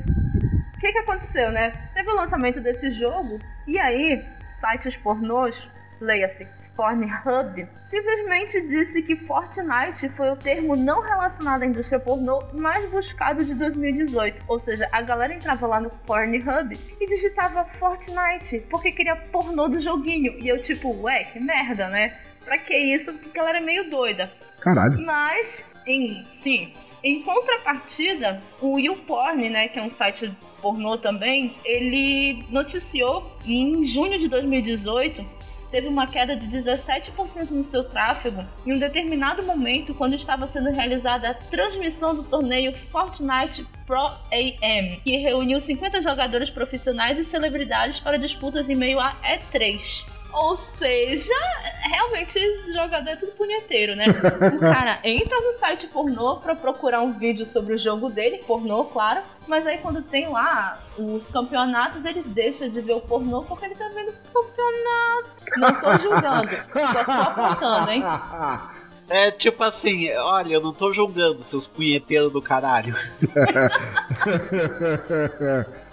[0.75, 1.71] o que que aconteceu, né?
[1.93, 5.67] Teve o lançamento desse jogo, e aí, sites pornôs,
[5.99, 12.88] leia-se Pornhub, simplesmente disse que Fortnite foi o termo não relacionado à indústria pornô mais
[12.91, 14.45] buscado de 2018.
[14.47, 19.79] Ou seja, a galera entrava lá no Pornhub e digitava Fortnite, porque queria pornô do
[19.79, 20.38] joguinho.
[20.39, 22.15] E eu, tipo, ué, que merda, né?
[22.45, 23.12] Pra que isso?
[23.12, 24.31] Porque a galera é meio doida.
[24.62, 25.03] Caralho.
[25.03, 30.31] Mas, em sim, em contrapartida, o YouPorn, né, que é um site
[30.62, 35.38] pornô também, ele noticiou em junho de 2018
[35.71, 40.71] teve uma queda de 17% no seu tráfego em um determinado momento quando estava sendo
[40.71, 47.99] realizada a transmissão do torneio Fortnite Pro AM, que reuniu 50 jogadores profissionais e celebridades
[47.99, 50.05] para disputas em meio a E3.
[50.38, 51.34] Ou seja,
[51.82, 52.39] realmente
[52.71, 54.06] jogador é tudo punheteiro, né?
[54.56, 58.86] O cara entra no site pornô pra procurar um vídeo sobre o jogo dele, pornô,
[58.86, 59.21] claro.
[59.47, 63.76] Mas aí quando tem lá os campeonatos, ele deixa de ver o pornô porque ele
[63.76, 65.30] tá vendo o campeonato.
[65.58, 68.04] Não tô julgando, só tô apontando, hein?
[69.10, 72.93] É tipo assim, olha, eu não tô julgando seus punheteiros do caralho.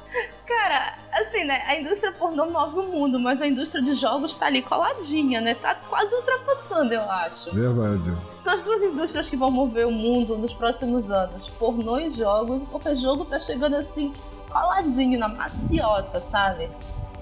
[0.47, 1.63] Cara, assim, né?
[1.67, 5.55] A indústria pornô move o mundo, mas a indústria de jogos tá ali coladinha, né?
[5.55, 7.55] Tá quase ultrapassando, eu acho.
[7.55, 8.15] Verdade.
[8.41, 12.63] São as duas indústrias que vão mover o mundo nos próximos anos: pornô e jogos,
[12.71, 14.13] porque jogo tá chegando assim,
[14.51, 16.69] coladinho na maciota, sabe?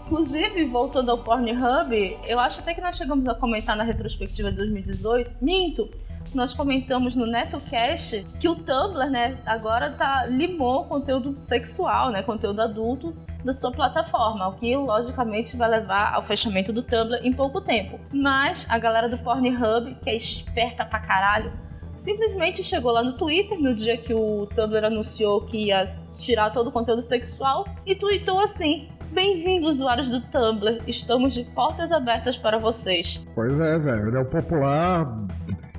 [0.04, 4.58] Inclusive, voltando ao Pornhub, eu acho até que nós chegamos a comentar na retrospectiva de
[4.58, 5.36] 2018.
[5.40, 5.88] Minto!
[6.34, 12.60] Nós comentamos no NetoCast que o Tumblr, né, agora tá limou conteúdo sexual, né, conteúdo
[12.60, 13.14] adulto
[13.44, 17.98] da sua plataforma, o que logicamente vai levar ao fechamento do Tumblr em pouco tempo.
[18.12, 21.52] Mas a galera do Pornhub, que é esperta pra caralho,
[21.96, 26.68] simplesmente chegou lá no Twitter no dia que o Tumblr anunciou que ia tirar todo
[26.68, 30.80] o conteúdo sexual e tweetou assim: Bem-vindos, usuários do Tumblr.
[30.86, 33.22] Estamos de portas abertas para vocês.
[33.34, 34.16] Pois é, velho.
[34.16, 35.04] É o popular.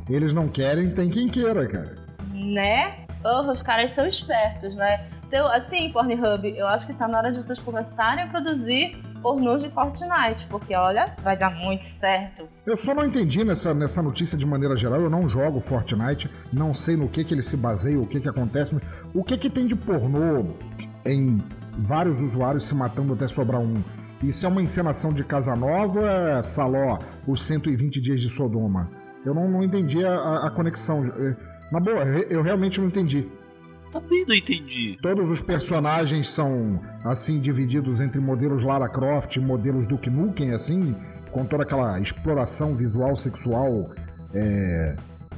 [0.10, 1.96] Eles não querem, tem quem queira, cara.
[2.34, 3.06] Né?
[3.24, 5.08] Oh, os caras são espertos, né?
[5.28, 9.64] Então, assim, Pornhub, eu acho que tá na hora de vocês começarem a produzir pornôs
[9.64, 12.48] de Fortnite, porque olha, vai dar muito certo.
[12.66, 16.74] Eu só não entendi nessa, nessa notícia de maneira geral, eu não jogo Fortnite, não
[16.74, 18.76] sei no que que ele se baseia, o que que acontece,
[19.14, 20.54] o que que tem de pornô
[21.06, 23.82] em vários usuários se matando até sobrar um.
[24.22, 29.03] Isso é uma encenação de Casanova ou é Saló, os 120 dias de Sodoma?
[29.26, 31.04] Eu não, não entendi a, a conexão.
[31.72, 33.28] Na boa, eu realmente não entendi.
[33.92, 34.98] Também não entendi.
[35.02, 40.96] Todos os personagens são, assim, divididos entre modelos Lara Croft e modelos Duke Nukem, assim,
[41.32, 43.92] com toda aquela exploração visual, sexual,
[44.34, 44.96] é,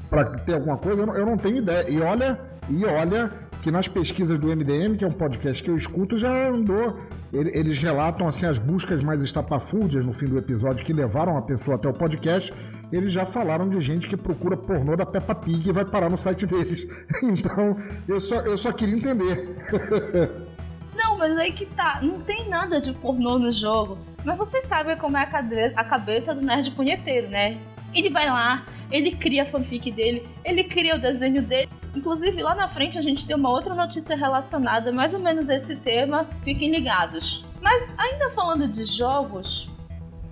[0.09, 1.89] para ter alguma coisa, eu não, eu não tenho ideia.
[1.89, 5.75] E olha, e olha que nas pesquisas do MDM, que é um podcast que eu
[5.75, 6.97] escuto, já andou.
[7.35, 11.75] Eles relatam assim as buscas mais estapafúrdias no fim do episódio que levaram a pessoa
[11.75, 12.53] até o podcast.
[12.91, 16.17] Eles já falaram de gente que procura pornô da Peppa Pig e vai parar no
[16.17, 16.87] site deles.
[17.23, 19.57] Então, eu só, eu só queria entender.
[20.95, 21.99] Não, mas aí que tá.
[22.01, 23.97] Não tem nada de pornô no jogo.
[24.23, 27.57] Mas vocês sabem como é a, cabeça do nerd punheteiro, né?
[27.93, 31.69] Ele vai lá, ele cria a fanfic dele, ele cria o desenho dele.
[31.95, 35.55] Inclusive, lá na frente a gente tem uma outra notícia relacionada mais ou menos a
[35.55, 37.45] esse tema, fiquem ligados.
[37.61, 39.69] Mas ainda falando de jogos,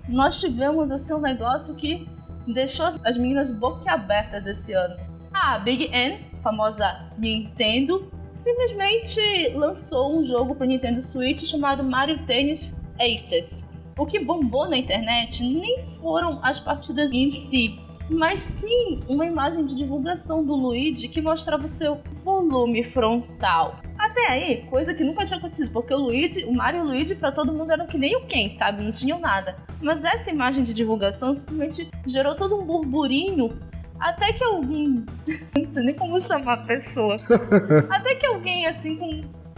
[0.08, 2.06] nós tivemos assim um negócio que
[2.46, 4.96] deixou as meninas boquiabertas esse ano.
[5.32, 12.76] A Big N, famosa Nintendo, simplesmente lançou um jogo para Nintendo Switch chamado Mario Tennis
[13.00, 13.64] Aces.
[13.96, 19.64] O que bombou na internet nem foram as partidas em si, mas sim uma imagem
[19.64, 23.80] de divulgação do Luigi que mostrava seu volume frontal.
[23.98, 27.14] Até aí, coisa que nunca tinha acontecido, porque o Luigi, o Mario e o Luigi
[27.14, 28.82] para todo mundo eram que nem o Ken, sabe?
[28.82, 29.56] Não tinham nada.
[29.80, 33.58] Mas essa imagem de divulgação simplesmente gerou todo um burburinho
[33.98, 35.06] até que alguém.
[35.56, 37.16] não sei nem como chamar a pessoa.
[37.90, 38.96] até que alguém, assim,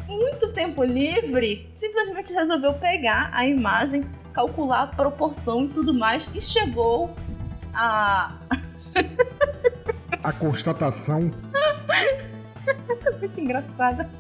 [0.06, 6.28] com muito tempo livre, simplesmente resolveu pegar a imagem, calcular a proporção e tudo mais
[6.34, 7.10] e chegou
[7.76, 8.32] a.
[10.22, 11.30] a constatação.
[13.20, 14.10] Muito engraçada.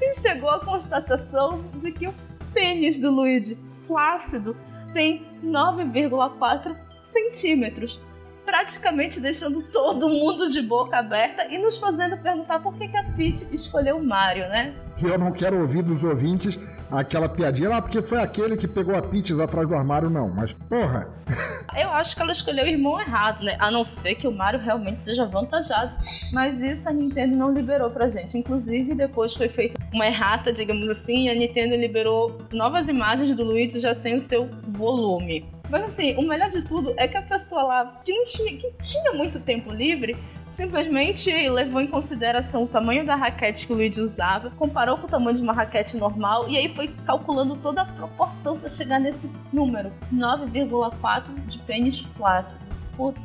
[0.00, 2.14] E chegou à constatação de que o
[2.52, 4.56] pênis do Luigi flácido
[4.92, 8.00] tem 9,4 centímetros
[8.44, 13.04] praticamente deixando todo mundo de boca aberta e nos fazendo perguntar por que, que a
[13.12, 14.74] Peach escolheu o Mario, né?
[15.02, 16.58] Eu não quero ouvir dos ouvintes
[16.92, 20.28] aquela piadinha lá, porque foi aquele que pegou a Peach atrás do armário, não.
[20.28, 21.08] Mas, porra!
[21.74, 23.56] Eu acho que ela escolheu o irmão errado, né?
[23.58, 25.96] A não ser que o Mario realmente seja avantajado.
[26.32, 28.36] Mas isso a Nintendo não liberou pra gente.
[28.36, 33.42] Inclusive, depois foi feita uma errata, digamos assim, e a Nintendo liberou novas imagens do
[33.42, 35.50] Luigi já sem o seu volume.
[35.72, 38.70] Mas assim, o melhor de tudo é que a pessoa lá que não tinha, que
[38.82, 40.14] tinha muito tempo livre
[40.52, 45.08] simplesmente levou em consideração o tamanho da raquete que o Luigi usava, comparou com o
[45.08, 49.30] tamanho de uma raquete normal e aí foi calculando toda a proporção para chegar nesse
[49.50, 52.62] número: 9,4 de pênis flácido.
[52.94, 53.18] Puta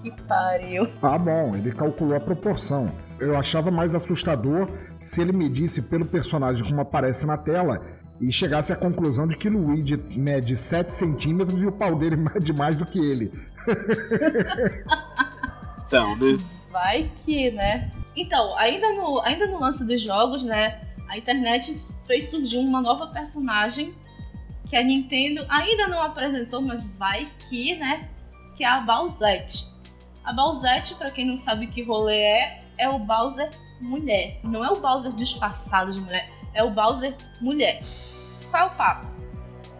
[0.00, 0.88] que pariu.
[1.02, 2.90] Ah, bom, ele calculou a proporção.
[3.20, 7.82] Eu achava mais assustador se ele medisse pelo personagem como aparece na tela
[8.20, 12.52] e chegasse à conclusão de que Luigi mede 7 centímetros e o pau dele mede
[12.52, 13.32] mais do que ele.
[15.86, 16.36] então, né?
[16.70, 17.90] Vai que, né?
[18.16, 20.80] Então, ainda no, ainda no lance dos jogos, né?
[21.08, 21.72] A internet
[22.06, 23.94] fez surgir uma nova personagem
[24.68, 28.08] que a Nintendo ainda não apresentou, mas vai que, né?
[28.56, 29.66] Que é a Bowsette.
[30.24, 33.50] A Bowsette, para quem não sabe que rolê é, é o Bowser
[33.80, 34.40] mulher.
[34.42, 37.82] Não é o Bowser disfarçado de mulher, é o Bowser mulher.
[38.50, 39.14] Qual é o papo?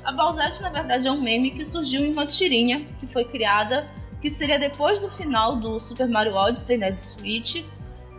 [0.04, 3.88] A Bowsette, na verdade, é um meme que surgiu em uma tirinha que foi criada,
[4.20, 7.64] que seria depois do final do Super Mario Odyssey, né, do Switch,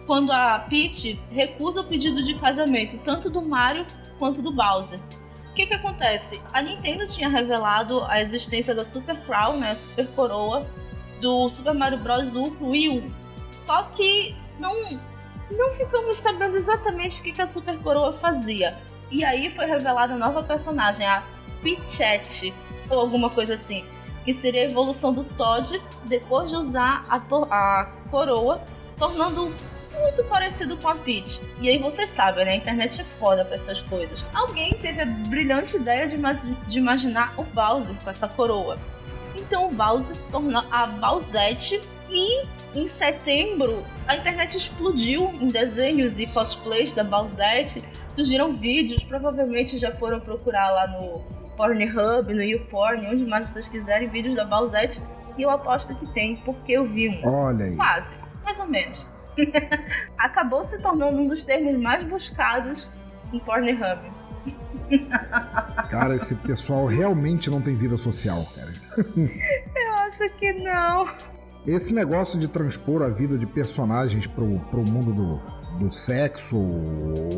[0.08, 3.86] quando a Peach recusa o pedido de casamento tanto do Mario
[4.18, 5.00] quanto do Bowser.
[5.52, 6.42] O que que acontece?
[6.54, 10.68] A Nintendo tinha revelado a existência da Super Crown, né, Super Coroa,
[11.22, 12.36] do Super Mario Bros.
[12.36, 13.14] U pro Wii U.
[13.52, 15.00] Só que não
[15.52, 18.78] não ficamos sabendo exatamente o que, a Super Coroa fazia.
[19.12, 21.24] E aí foi revelada nova personagem, a
[21.62, 22.54] Pichette,
[22.90, 23.86] ou alguma coisa assim.
[24.24, 27.18] Que seria a evolução do Todd depois de usar a,
[27.52, 28.62] a coroa,
[28.98, 29.54] tornando
[30.02, 31.40] muito parecido com a Peach.
[31.60, 32.52] E aí você sabe, né?
[32.52, 34.24] A internet é foda pra essas coisas.
[34.34, 36.18] Alguém teve a brilhante ideia de,
[36.68, 38.78] de imaginar o Bowser com essa coroa.
[39.36, 46.28] Então o Bowser tornou a Bowsette e em setembro a internet explodiu em desenhos e
[46.28, 47.84] cosplays da Bowsette.
[48.14, 51.24] Surgiram vídeos, provavelmente já foram procurar lá no,
[51.56, 55.02] Pornhub, no YouPorn, onde mais vocês quiserem, vídeos da Balzette.
[55.38, 57.28] E eu aposto que tem, porque eu vi um.
[57.28, 57.76] Olha aí.
[57.76, 58.10] Quase,
[58.44, 59.06] mais ou menos.
[60.18, 62.88] Acabou se tornando um dos termos mais buscados
[63.34, 64.00] em Pornhub.
[65.90, 68.72] Cara, esse pessoal realmente não tem vida social, cara.
[69.76, 71.08] Eu acho que não.
[71.68, 76.58] Esse negócio de transpor a vida de personagens pro, pro mundo do, do sexo,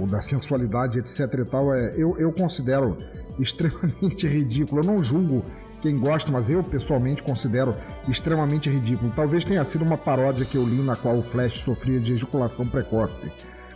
[0.09, 2.97] da sensualidade, etc e tal, é, eu, eu considero
[3.39, 4.81] extremamente ridículo.
[4.81, 5.43] Eu não julgo
[5.81, 7.75] quem gosta, mas eu pessoalmente considero
[8.09, 9.13] extremamente ridículo.
[9.15, 12.67] Talvez tenha sido uma paródia que eu li na qual o Flash sofria de ejaculação
[12.67, 13.31] precoce.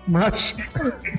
[0.06, 0.54] Mas.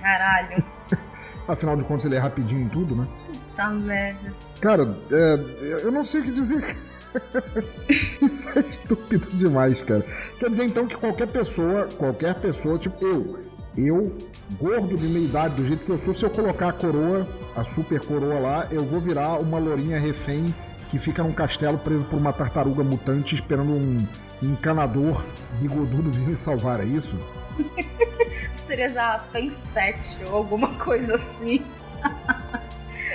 [0.00, 0.62] Caralho.
[1.48, 3.08] Afinal de contas, ele é rapidinho em tudo, né?
[3.26, 4.32] Puta merda.
[4.60, 6.76] Cara, é, eu não sei o que dizer.
[8.22, 10.04] Isso é estúpido demais, cara.
[10.38, 13.40] Quer dizer então que qualquer pessoa, qualquer pessoa, tipo eu,
[13.76, 14.16] eu,
[14.58, 17.64] gordo de meia idade, do jeito que eu sou, se eu colocar a coroa, a
[17.64, 20.54] super coroa lá, eu vou virar uma lourinha refém
[20.90, 24.06] que fica num castelo preso por uma tartaruga mutante esperando um
[24.42, 25.24] encanador
[25.60, 27.16] bigodudo vir me salvar, é isso?
[28.56, 31.62] Seria a Pen 7 ou alguma coisa assim.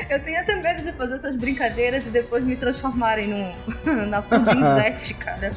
[0.10, 3.54] Eu tenho até medo de fazer essas brincadeiras e depois me transformarem num,
[4.08, 5.52] na pudinzete, cara.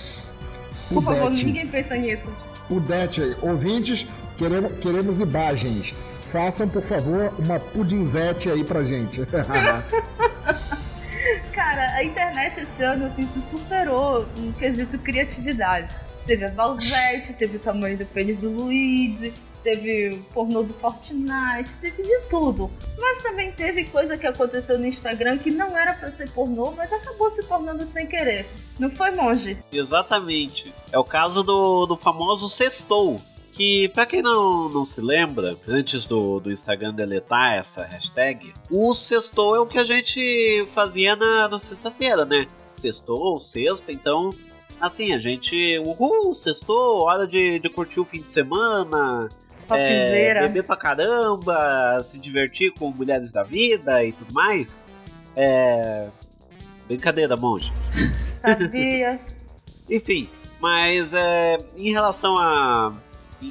[0.89, 2.33] Por favor, ninguém pensa nisso.
[2.67, 3.37] Pudete aí.
[3.41, 5.95] Ouvintes, queremos, queremos imagens.
[6.31, 9.21] Façam, por favor, uma pudinzete aí pra gente.
[11.53, 15.93] cara, a internet esse ano assim, se superou no quesito criatividade.
[16.27, 22.03] Teve a Valzete, teve o tamanho do pênis do Luigi, teve pornô do Fortnite, teve
[22.03, 22.71] de tudo.
[22.99, 26.93] Mas também teve coisa que aconteceu no Instagram que não era para ser pornô, mas
[26.93, 28.47] acabou se tornando sem querer.
[28.79, 29.59] Não foi, monge?
[29.73, 30.73] Exatamente.
[30.93, 33.21] É o caso do, do famoso Sextou.
[33.53, 38.95] Que, pra quem não, não se lembra, antes do, do Instagram deletar essa hashtag, o
[38.95, 42.47] sextou é o que a gente fazia na, na sexta-feira, né?
[42.73, 44.31] Sextou, sexta, então
[44.81, 45.79] assim, a gente.
[45.81, 49.29] Uhul, sextou, hora de, de curtir o fim de semana,
[49.77, 54.79] é, beber pra caramba, se divertir com mulheres da vida e tudo mais.
[55.37, 56.09] É.
[56.87, 57.73] Brincadeira, monge.
[58.41, 59.21] Sabia.
[59.89, 60.29] Enfim,
[60.61, 62.93] mas é, em relação a.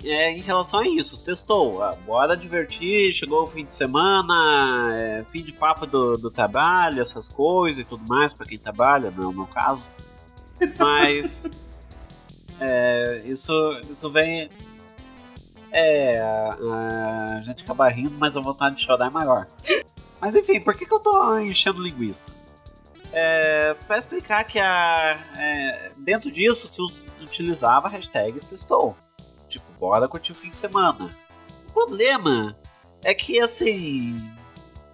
[0.04, 5.26] É, em relação a isso, sextou, ah, bora divertir, chegou o fim de semana, é,
[5.32, 9.24] fim de papo do, do trabalho, essas coisas e tudo mais, para quem trabalha, não
[9.24, 9.84] é o meu caso.
[10.78, 11.44] Mas.
[12.62, 13.52] é, isso,
[13.90, 14.50] isso vem
[15.72, 19.48] é, a, gente acaba rindo, mas a vontade de chorar é maior.
[20.20, 22.32] Mas enfim, por que, que eu tô enchendo linguiça?
[23.12, 28.96] É, para explicar que a, é, dentro disso se utilizava a hashtag sextou.
[29.48, 31.10] Tipo, bora curtir o fim de semana.
[31.70, 32.56] O problema
[33.04, 34.16] é que assim.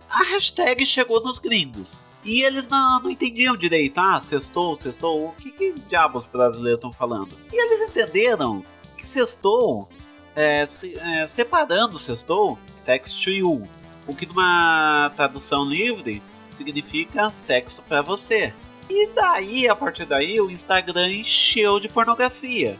[0.10, 2.02] A hashtag chegou nos gringos.
[2.24, 4.00] E eles não, não entendiam direito.
[4.00, 5.28] Ah, sextou, sextou.
[5.28, 7.30] O que, que diabos brasileiros estão falando?
[7.52, 8.64] E eles entenderam
[8.98, 9.90] que sextou
[10.36, 13.68] é, se, é, separando sextou, sex to you,
[14.06, 16.22] o que numa tradução livre
[16.52, 18.54] significa sexo para você.
[18.90, 22.78] E daí, a partir daí, o Instagram encheu de pornografia.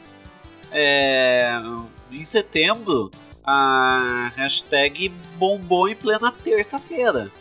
[0.72, 1.60] É,
[2.12, 3.10] em setembro,
[3.44, 7.32] a hashtag bombou em plena terça-feira,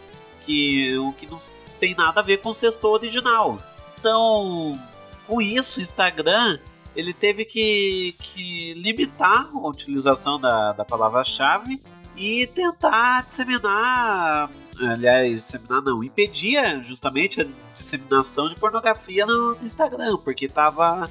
[0.44, 1.38] que o que não
[1.78, 3.58] tem nada a ver com o sexto original.
[3.98, 4.78] Então,
[5.26, 6.58] com isso, o Instagram
[6.94, 11.82] ele teve que, que limitar a utilização da, da palavra-chave
[12.16, 20.48] e tentar disseminar, aliás, disseminar não, impedia justamente a disseminação de pornografia no Instagram, porque
[20.48, 21.08] tava,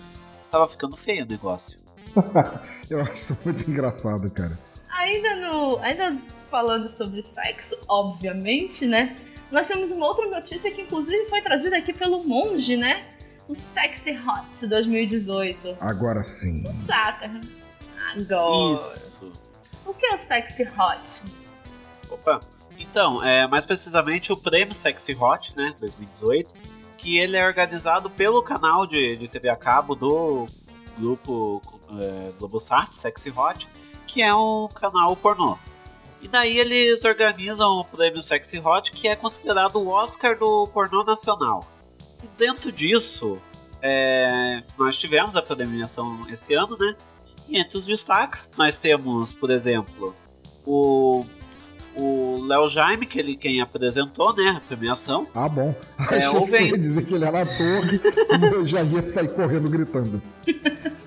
[0.49, 1.77] tava ficando feio o negócio.
[2.89, 4.57] Eu acho isso muito engraçado, cara.
[4.89, 5.77] Ainda no.
[5.79, 6.17] Ainda
[6.49, 9.17] falando sobre sexo, obviamente, né?
[9.51, 13.05] Nós temos uma outra notícia que inclusive foi trazida aqui pelo Monge, né?
[13.47, 15.77] O Sexy Hot 2018.
[15.79, 16.63] Agora sim.
[16.67, 17.29] O Saca.
[18.15, 18.75] Agora.
[18.75, 19.31] Isso.
[19.85, 21.23] O que é o Sexy Hot?
[22.09, 22.39] Opa.
[22.79, 26.53] Então, é, mais precisamente o prêmio Sexy Hot, né, 2018,
[26.97, 30.47] que ele é organizado pelo canal de, de TV a cabo do
[30.97, 31.61] grupo
[31.99, 33.67] é, Globosat, Sexy Hot,
[34.07, 35.57] que é um canal pornô.
[36.21, 41.03] E daí eles organizam o prêmio Sexy Hot, que é considerado o Oscar do pornô
[41.03, 41.67] nacional
[42.43, 43.41] dentro disso,
[43.81, 46.93] é, nós tivemos a premiação esse ano, né?
[47.47, 50.13] E entre os destaques, nós temos, por exemplo,
[50.65, 51.25] o
[51.95, 55.27] o Léo Jaime, que ele quem apresentou, né, a premiação.
[55.33, 55.75] Ah, bom.
[56.11, 57.83] É, Achei que ia dizer que ele era ator
[58.41, 60.21] e eu já ia sair correndo gritando.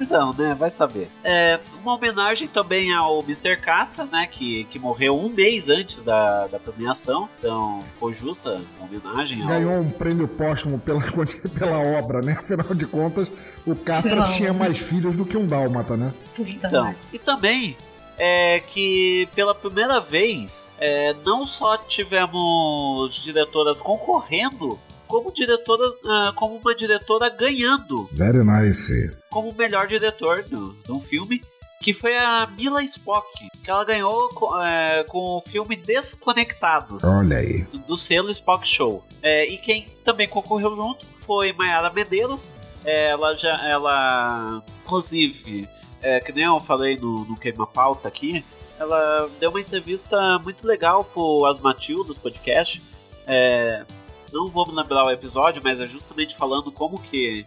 [0.01, 1.09] Então, né, vai saber.
[1.25, 3.57] É, uma homenagem também ao Mr.
[3.57, 7.29] Kata, né, que, que morreu um mês antes da, da premiação.
[7.39, 9.49] Então, foi justa a homenagem ao...
[9.49, 11.01] Ganhou um prêmio póstumo pela,
[11.59, 12.37] pela obra, né?
[12.39, 13.29] Afinal de contas,
[13.67, 14.29] o Não.
[14.29, 16.13] tinha mais filhos do que um dálmata, né?
[16.35, 16.99] Puta Então, merda.
[17.13, 17.77] e também
[18.19, 26.57] é que pela primeira vez é, não só tivemos diretoras concorrendo, como diretora, ah, como
[26.57, 29.17] uma diretora ganhando Very nice.
[29.31, 31.41] como melhor diretor do, de um filme,
[31.81, 33.29] que foi a Mila Spock,
[33.63, 34.29] que ela ganhou
[34.65, 37.63] é, com o filme Desconectados Olha aí.
[37.87, 39.05] do selo Spock Show.
[39.23, 42.53] É, e quem também concorreu junto foi Mayara Medeiros.
[42.85, 45.69] É, ela já, ela, inclusive,
[46.07, 48.45] é, que nem eu falei no, no Queima Pauta aqui,
[48.79, 52.81] ela deu uma entrevista muito legal pro As Matildas podcast.
[53.27, 53.85] É,
[54.33, 57.45] não vou me lembrar o episódio, mas é justamente falando como que,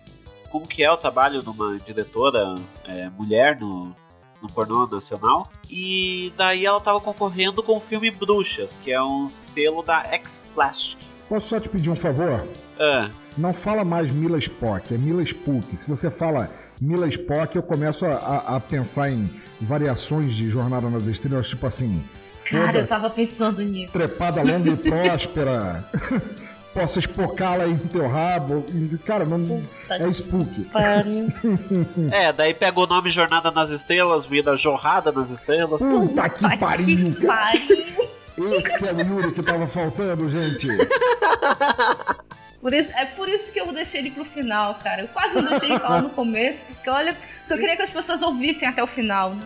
[0.49, 2.55] como que é o trabalho de uma diretora
[2.85, 3.95] é, mulher no,
[4.41, 5.47] no pornô nacional.
[5.69, 10.97] E daí ela tava concorrendo com o filme Bruxas, que é um selo da X-Flash.
[11.29, 12.45] Posso só te pedir um favor?
[12.77, 15.77] Ah, Não fala mais Mila Spock, é Mila Spook.
[15.77, 16.49] Se você fala
[16.81, 21.65] Mila Spock, eu começo a, a- a pensar em variações de Jornada nas Estrelas, tipo
[21.67, 22.01] assim.
[22.49, 23.93] Cara, eu tava pensando nisso.
[23.93, 25.83] trepada longa e próspera.
[26.73, 28.63] Posso espocá-la em teu rabo.
[29.03, 29.39] Cara, não.
[29.39, 30.67] Puta É Spook.
[32.11, 35.79] É, daí pega o nome Jornada nas Estrelas, vira Jorrada nas Estrelas.
[35.79, 38.09] Puta que pariu, que pariu.
[38.55, 40.67] Esse é o Yuri que tava faltando, gente.
[42.61, 45.03] Por isso- é por isso que eu deixei ele pro final, cara.
[45.03, 47.15] Eu quase não deixei ele falar no começo, porque olha,
[47.49, 49.43] eu queria que as pessoas ouvissem até o final, né?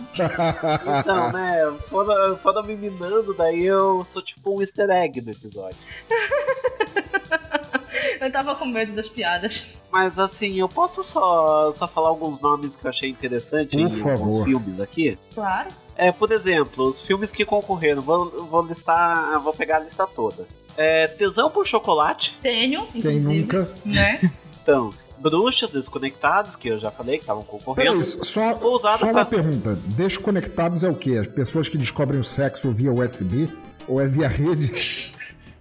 [1.00, 5.78] Então, né, foram, foram me minando, daí eu sou tipo um easter egg no episódio.
[8.20, 9.68] Eu tava com medo das piadas.
[9.92, 14.12] Mas assim, eu posso só, só falar alguns nomes que eu achei interessante Por em
[14.12, 15.18] alguns filmes aqui?
[15.34, 15.70] Claro.
[15.96, 20.48] É, por exemplo, os filmes que concorreram, vou, vou listar, vou pegar a lista toda.
[20.78, 23.42] É, Tesão por Chocolate, Tenho, Quem inclusive.
[23.42, 23.70] nunca.
[23.86, 24.20] Né?
[24.62, 27.92] então, Bruxas Desconectados, que eu já falei que estavam concorrendo.
[27.92, 29.76] Peraí, só, só uma pra- pergunta.
[29.90, 31.18] Desconectados é o quê?
[31.20, 33.50] As pessoas que descobrem o sexo via USB?
[33.88, 35.12] Ou é via rede?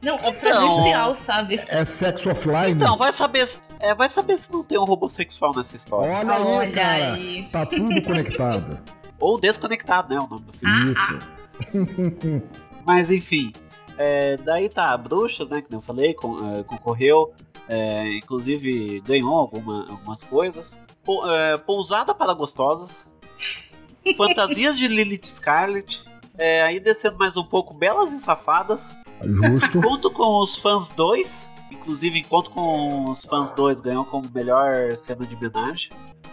[0.00, 1.60] Não, é Então- presencial, sabe?
[1.68, 2.72] É sexo offline?
[2.72, 6.10] Então, vai saber, se- é, vai saber se não tem um robô sexual nessa história.
[6.10, 7.12] Olha aí, Olha cara.
[7.14, 7.48] aí.
[7.52, 8.78] Tá tudo conectado.
[9.20, 10.18] Ou Desconectado, né?
[10.20, 10.90] O nome do filme.
[10.90, 11.18] Isso.
[12.84, 13.52] Mas enfim.
[14.02, 15.60] É, daí tá, Bruxas, né?
[15.62, 17.32] Que nem eu falei, con- é, concorreu.
[17.68, 20.76] é, inclusive ganhou alguma- algumas coisas.
[21.04, 23.06] Pou- é, Pousada para Gostosas.
[24.16, 26.02] Fantasias de Lilith Scarlet.
[26.36, 28.94] é, aí descendo mais um pouco, Belas e Safadas.
[29.22, 29.80] Justo.
[29.80, 31.50] Conto com os fãs 2.
[31.70, 35.90] Inclusive, encontro com os fãs 2 ganhou como melhor cena de homenagem.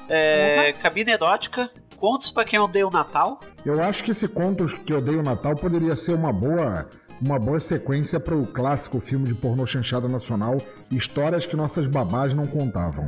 [0.10, 1.70] É, Cabine erótica.
[1.98, 3.40] Contos para quem odeia o Natal.
[3.66, 6.90] Eu acho que esse Contos que eu dei o Natal poderia ser uma boa,
[7.22, 10.58] uma boa sequência para o clássico filme de pornô chanchada nacional,
[10.92, 13.08] Histórias que Nossas Babás Não Contavam.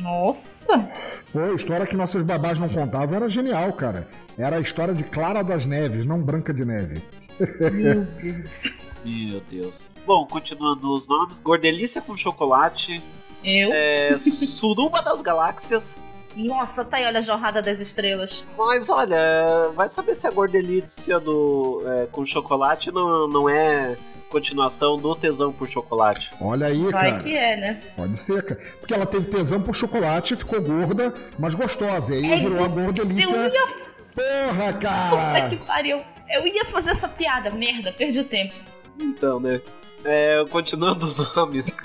[0.00, 0.90] Nossa!
[1.32, 4.08] Pô, história que nossas babás não contavam era genial, cara.
[4.36, 7.02] Era a história de Clara das Neves, não Branca de Neve.
[7.72, 8.72] Meu Deus.
[9.04, 9.90] Meu Deus.
[10.06, 13.02] Bom, continuando os nomes: Gordelícia com Chocolate.
[13.44, 13.70] Eu?
[13.72, 16.00] É, Suruba das Galáxias.
[16.36, 18.42] Nossa, tá aí, olha a jornada das estrelas.
[18.58, 23.96] Mas olha, vai saber se a Gordelícia do, é, com chocolate não, não é
[24.30, 26.32] continuação do Tesão por Chocolate.
[26.40, 27.22] Olha aí, Vai cara.
[27.22, 27.80] que é, né?
[27.96, 28.60] Pode ser, cara.
[28.80, 32.12] Porque ela teve tesão por chocolate, ficou gorda, mas gostosa.
[32.12, 33.36] E aí É, virou a Eu gordelícia.
[33.36, 33.64] ia.
[34.14, 34.78] Porra, Puta
[35.48, 35.56] que cara!
[35.66, 36.00] pariu.
[36.30, 38.54] Eu ia fazer essa piada, merda, perdi o tempo.
[39.00, 39.60] Então, né?
[40.04, 41.76] É, continuando os nomes: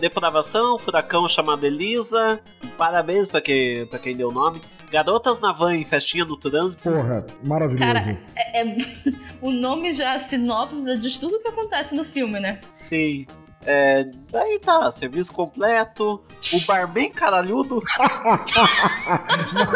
[0.00, 2.40] Depravação, Furacão chamado Elisa.
[2.76, 4.60] Parabéns pra quem, pra quem deu o nome.
[4.90, 6.84] Garotas na van em festinha no trânsito.
[6.90, 7.84] Porra, maravilhoso.
[7.84, 8.76] Cara, é, é-
[9.42, 12.60] o nome já é sinopse de tudo que acontece no filme, né?
[12.70, 13.26] Sim.
[13.68, 16.22] É, daí tá, serviço completo.
[16.52, 17.82] O barman caralhudo.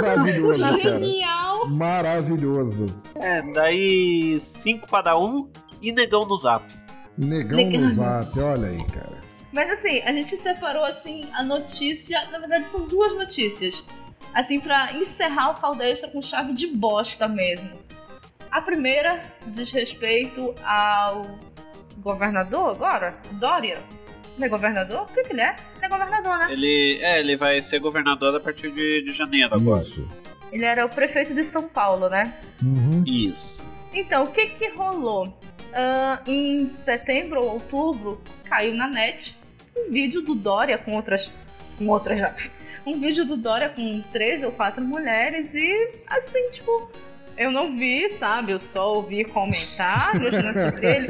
[0.00, 0.80] Maravilhoso, cara.
[1.00, 1.66] Genial!
[1.68, 2.86] Maravilhoso.
[3.16, 5.50] É, daí 5 para 1 um,
[5.82, 6.64] e negão no zap.
[7.20, 7.80] Negão Negão.
[7.82, 9.20] no zap, olha aí, cara.
[9.52, 12.20] Mas assim, a gente separou assim a notícia.
[12.30, 13.82] Na verdade, são duas notícias.
[14.32, 17.70] Assim, pra encerrar o caldo extra com chave de bosta mesmo.
[18.50, 21.26] A primeira diz respeito ao
[21.98, 23.16] governador agora?
[23.32, 23.78] Dória?
[24.38, 25.02] Não é governador?
[25.02, 25.56] O que, que ele é?
[25.76, 26.52] Ele é governador, né?
[26.52, 29.82] Ele, é, ele vai ser governador a partir de, de janeiro agora.
[29.82, 30.08] Isso.
[30.50, 32.34] Ele era o prefeito de São Paulo, né?
[32.62, 33.04] Uhum.
[33.06, 33.60] Isso.
[33.92, 35.32] Então, o que que rolou?
[35.70, 39.36] Uh, em setembro ou outubro, caiu na net
[39.76, 41.30] um vídeo do Dória com outras.
[41.78, 42.50] com outras.
[42.86, 46.90] Um vídeo do Dória com três ou quatro mulheres e assim, tipo,
[47.36, 48.52] eu não vi, sabe?
[48.52, 51.06] Eu só ouvi comentários né, sobre ele.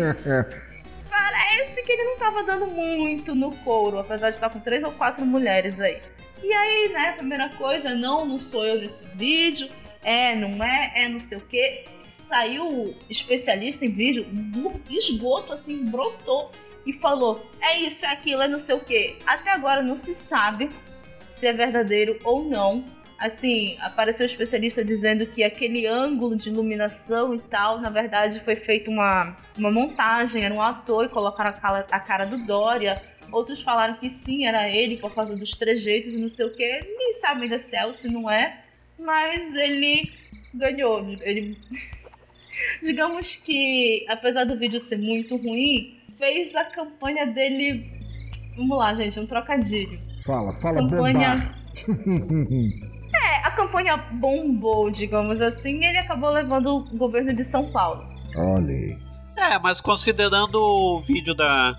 [1.08, 4.90] Parece que ele não tava dando muito no couro, apesar de estar com três ou
[4.92, 6.00] quatro mulheres aí.
[6.42, 9.68] E aí, né, primeira coisa, não, não sou eu nesse vídeo,
[10.02, 11.84] é, não é, é não sei o que.
[12.30, 16.48] Saiu especialista em vídeo, no esgoto, assim, brotou
[16.86, 19.16] e falou: é isso, é aquilo, é não sei o que.
[19.26, 20.68] Até agora não se sabe
[21.28, 22.84] se é verdadeiro ou não.
[23.18, 28.54] Assim, apareceu um especialista dizendo que aquele ângulo de iluminação e tal, na verdade, foi
[28.54, 33.02] feita uma, uma montagem, era um ator e colocaram a cara, a cara do Dória.
[33.32, 36.80] Outros falaram que sim, era ele por causa dos trejeitos e não sei o que.
[36.80, 38.62] Ninguém sabe ainda se é ou se não é,
[38.96, 40.12] mas ele
[40.54, 41.06] ganhou.
[41.20, 41.58] Ele.
[42.82, 47.90] Digamos que, apesar do vídeo ser muito ruim, fez a campanha dele.
[48.56, 49.98] Vamos lá, gente, um trocadilho.
[50.24, 51.50] Fala, fala, campanha...
[53.12, 58.06] É, a campanha bombou, digamos assim, e ele acabou levando o governo de São Paulo.
[58.36, 58.96] Olha aí.
[59.36, 61.72] É, mas considerando o vídeo da,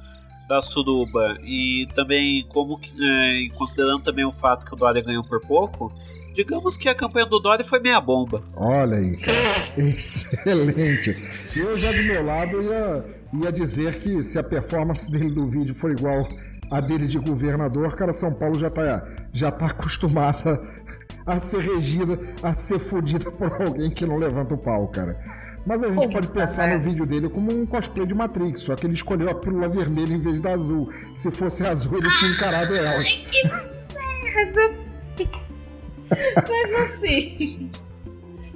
[0.48, 5.40] da Suruba e também como é, considerando também o fato que o Dória ganhou por
[5.40, 5.92] pouco,
[6.34, 8.44] digamos que a campanha do Dória foi meia bomba.
[8.56, 9.38] Olha aí, cara.
[9.78, 11.60] Excelente.
[11.60, 13.06] Eu já do meu lado ia,
[13.44, 16.28] ia dizer que se a performance dele do vídeo for igual
[16.70, 20.62] a dele de governador, cara, São Paulo já tá, já tá acostumada
[21.26, 25.20] a ser regida, a ser fodida por alguém que não levanta o pau, cara.
[25.66, 28.88] Mas a gente pode pensar no vídeo dele como um cosplay de Matrix, só que
[28.88, 30.90] ele escolheu a pílula vermelha em vez da azul.
[31.14, 33.06] Se fosse azul, ele tinha encarado elas.
[33.06, 33.48] Ai, que
[34.34, 34.91] merda!
[36.48, 37.72] Mas assim.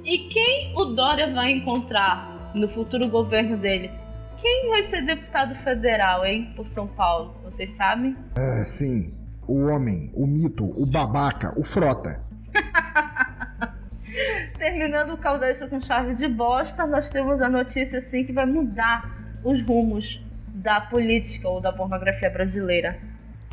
[0.04, 3.90] E quem o Dória vai encontrar no futuro governo dele?
[4.40, 7.34] Quem vai ser deputado federal, hein, por São Paulo?
[7.42, 8.16] Vocês sabem?
[8.36, 9.12] É, sim.
[9.48, 12.20] O homem, o mito, o babaca, o frota.
[14.58, 19.02] Terminando o caldeiro com chave de bosta, nós temos a notícia assim que vai mudar
[19.44, 22.98] os rumos da política ou da pornografia brasileira.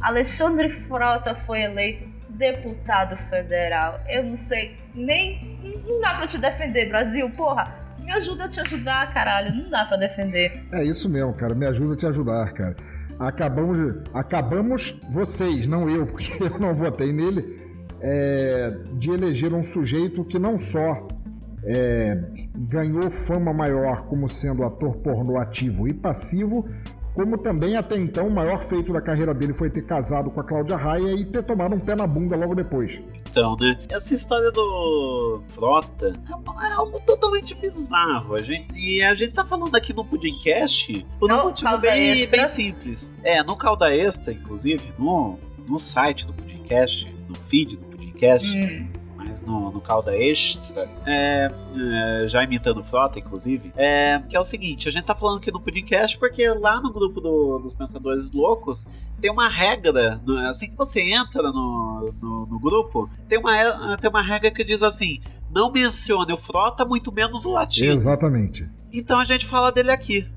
[0.01, 3.99] Alexandre Frota foi eleito deputado federal.
[4.07, 5.57] Eu não sei, nem.
[5.87, 7.83] Não dá pra te defender, Brasil, porra.
[7.99, 9.55] Me ajuda a te ajudar, caralho.
[9.55, 10.63] Não dá pra defender.
[10.71, 11.55] É isso mesmo, cara.
[11.55, 12.75] Me ajuda a te ajudar, cara.
[13.19, 17.57] Acabamos, acabamos vocês, não eu, porque eu não votei nele,
[18.01, 21.07] é, de eleger um sujeito que não só
[21.63, 22.17] é,
[22.55, 26.67] ganhou fama maior como sendo ator pornô ativo e passivo,
[27.13, 30.43] como também até então o maior feito da carreira dele foi ter casado com a
[30.43, 32.99] Cláudia Raia e ter tomado um pé na bunda logo depois.
[33.29, 33.77] Então, né?
[33.89, 38.35] Essa história do Frota é algo totalmente bizarro.
[38.35, 42.47] A gente, e a gente tá falando aqui no Pudimcast por um motivo bem, bem
[42.47, 43.09] simples.
[43.23, 48.55] É, no Calda Extra, inclusive, no, no site do Pudimcast, no feed do Pudimcast.
[48.55, 49.02] Hum
[49.45, 54.87] no, no Calda Extra, é, é, já imitando Frota, inclusive, é, que é o seguinte:
[54.87, 58.85] a gente tá falando aqui no podcast porque lá no grupo do, dos Pensadores Loucos
[59.19, 64.21] tem uma regra, assim que você entra no, no, no, grupo, tem uma, tem uma
[64.21, 67.93] regra que diz assim: não mencione o Frota, muito menos o latino.
[67.93, 68.67] Exatamente.
[68.91, 70.27] Então a gente fala dele aqui.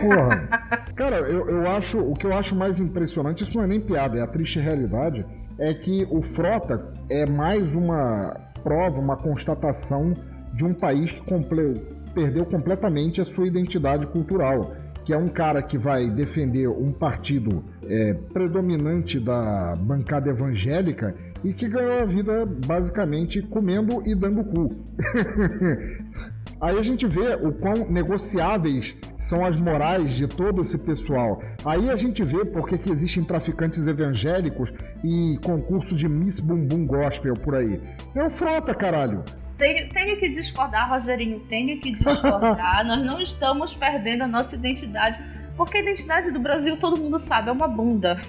[0.00, 0.48] Porra.
[0.94, 1.98] Cara, eu, eu acho.
[1.98, 5.24] O que eu acho mais impressionante, isso não é nem piada, é a triste realidade,
[5.58, 10.14] é que o Frota é mais uma prova, uma constatação
[10.54, 11.74] de um país que comple
[12.14, 14.74] perdeu completamente a sua identidade cultural.
[15.04, 21.14] Que é um cara que vai defender um partido é, predominante da bancada evangélica
[21.44, 24.74] e que ganhou a vida basicamente comendo e dando cu.
[26.60, 31.42] Aí a gente vê o quão negociáveis são as morais de todo esse pessoal.
[31.64, 37.34] Aí a gente vê porque que existem traficantes evangélicos e concurso de Miss Bumbum Gospel
[37.34, 37.80] por aí.
[38.14, 39.24] É o frota, caralho.
[39.58, 42.84] Tenho, tenho que discordar, Rogerinho, tenho que discordar.
[42.86, 45.18] Nós não estamos perdendo a nossa identidade,
[45.56, 48.20] porque a identidade do Brasil, todo mundo sabe, é uma bunda.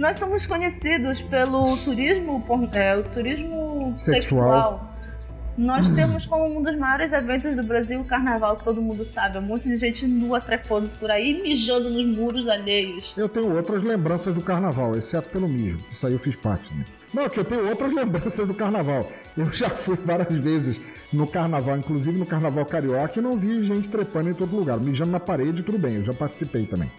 [0.00, 2.42] Nós somos conhecidos pelo turismo,
[2.72, 4.90] é, o turismo sexual.
[4.96, 5.19] sexual.
[5.60, 9.36] Nós temos como um dos maiores eventos do Brasil o carnaval, que todo mundo sabe.
[9.36, 13.12] Um monte de gente nua trepando por aí, mijando nos muros alheios.
[13.14, 15.84] Eu tenho outras lembranças do carnaval, exceto pelo mijo.
[15.92, 16.86] Isso aí eu fiz parte, né?
[17.12, 19.06] Não, que eu tenho outras lembranças do carnaval.
[19.36, 20.80] Eu já fui várias vezes
[21.12, 24.80] no carnaval, inclusive no carnaval carioca, e não vi gente trepando em todo lugar.
[24.80, 26.90] Mijando na parede, tudo bem, eu já participei também.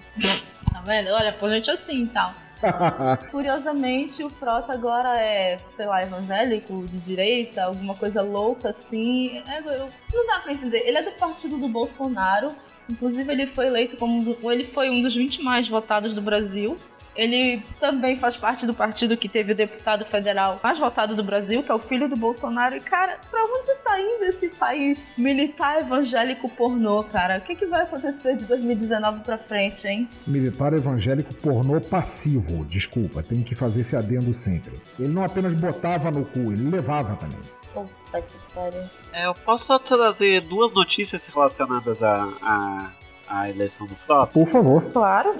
[0.72, 1.10] Tá vendo?
[1.10, 2.26] Olha, por gente assim e então.
[2.26, 2.51] tal.
[3.32, 9.40] Curiosamente, o Frota agora é, sei lá, evangélico, de direita, alguma coisa louca assim.
[9.48, 10.84] É, não dá pra entender.
[10.86, 12.56] Ele é do partido do Bolsonaro,
[12.90, 14.38] Inclusive, ele foi eleito como.
[14.52, 16.78] Ele foi um dos 20 mais votados do Brasil.
[17.16, 21.62] Ele também faz parte do partido que teve o deputado federal mais votado do Brasil,
[21.64, 22.76] que é o filho do Bolsonaro.
[22.76, 27.38] E, cara, pra onde tá indo esse país militar evangélico pornô, cara?
[27.38, 30.10] O que, que vai acontecer de 2019 pra frente, hein?
[30.26, 34.80] Militar evangélico pornô passivo, desculpa, tem que fazer esse adendo sempre.
[34.98, 37.40] Ele não apenas botava no cu, ele levava também.
[37.74, 38.84] Puta que pariu.
[39.14, 42.92] É, eu posso só trazer duas notícias relacionadas à, à,
[43.28, 44.32] à eleição do Frota?
[44.32, 44.92] Por favor.
[44.92, 45.36] Claro.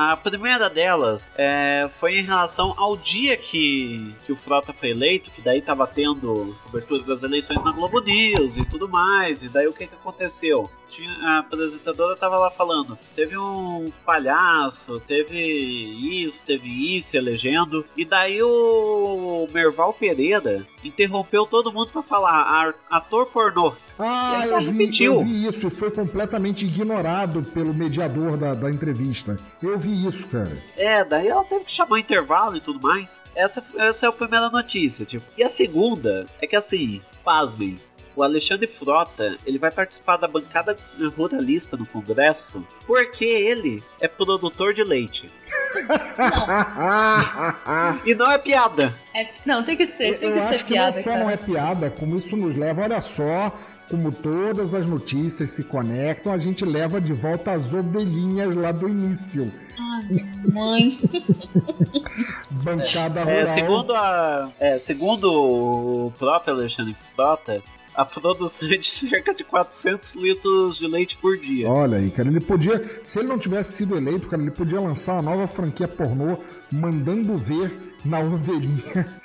[0.00, 5.28] A primeira delas é, foi em relação ao dia que, que o Frota foi eleito,
[5.28, 9.42] que daí tava tendo cobertura das eleições na Globo News e tudo mais.
[9.42, 10.70] E daí o que, que aconteceu?
[10.88, 17.84] Tinha, a apresentadora tava lá falando: teve um palhaço, teve isso, teve isso, elegendo.
[17.96, 23.74] E daí o Merval Pereira interrompeu todo mundo para falar: ator pornô.
[23.98, 29.36] Ah, eu vi, eu vi isso e foi completamente ignorado pelo mediador da, da entrevista.
[29.60, 30.56] Eu vi isso, cara.
[30.76, 33.20] É, daí ela teve que chamar intervalo e tudo mais.
[33.34, 35.26] Essa, essa é a primeira notícia, tipo.
[35.36, 37.78] E a segunda é que assim, pasmem,
[38.18, 40.76] o Alexandre Frota, ele vai participar da bancada
[41.16, 45.30] ruralista no Congresso porque ele é produtor de leite.
[48.04, 48.94] E não é piada.
[49.14, 51.24] É, não, tem que ser, tem eu que acho ser que piada, não só cara.
[51.24, 53.56] não é piada, como isso nos leva, olha só,
[53.88, 58.88] como todas as notícias se conectam, a gente leva de volta as ovelhinhas lá do
[58.88, 59.52] início.
[59.78, 60.98] Ai, mãe.
[62.50, 63.54] Bancada É, rural.
[63.54, 67.62] segundo, a, é, segundo o próprio Alexandre Frota,
[67.94, 71.68] a produção é de cerca de 400 litros de leite por dia.
[71.68, 75.14] Olha aí, cara, ele podia, se ele não tivesse sido eleito, cara, ele podia lançar
[75.14, 76.38] uma nova franquia pornô,
[76.70, 79.06] mandando ver na ovelhinha.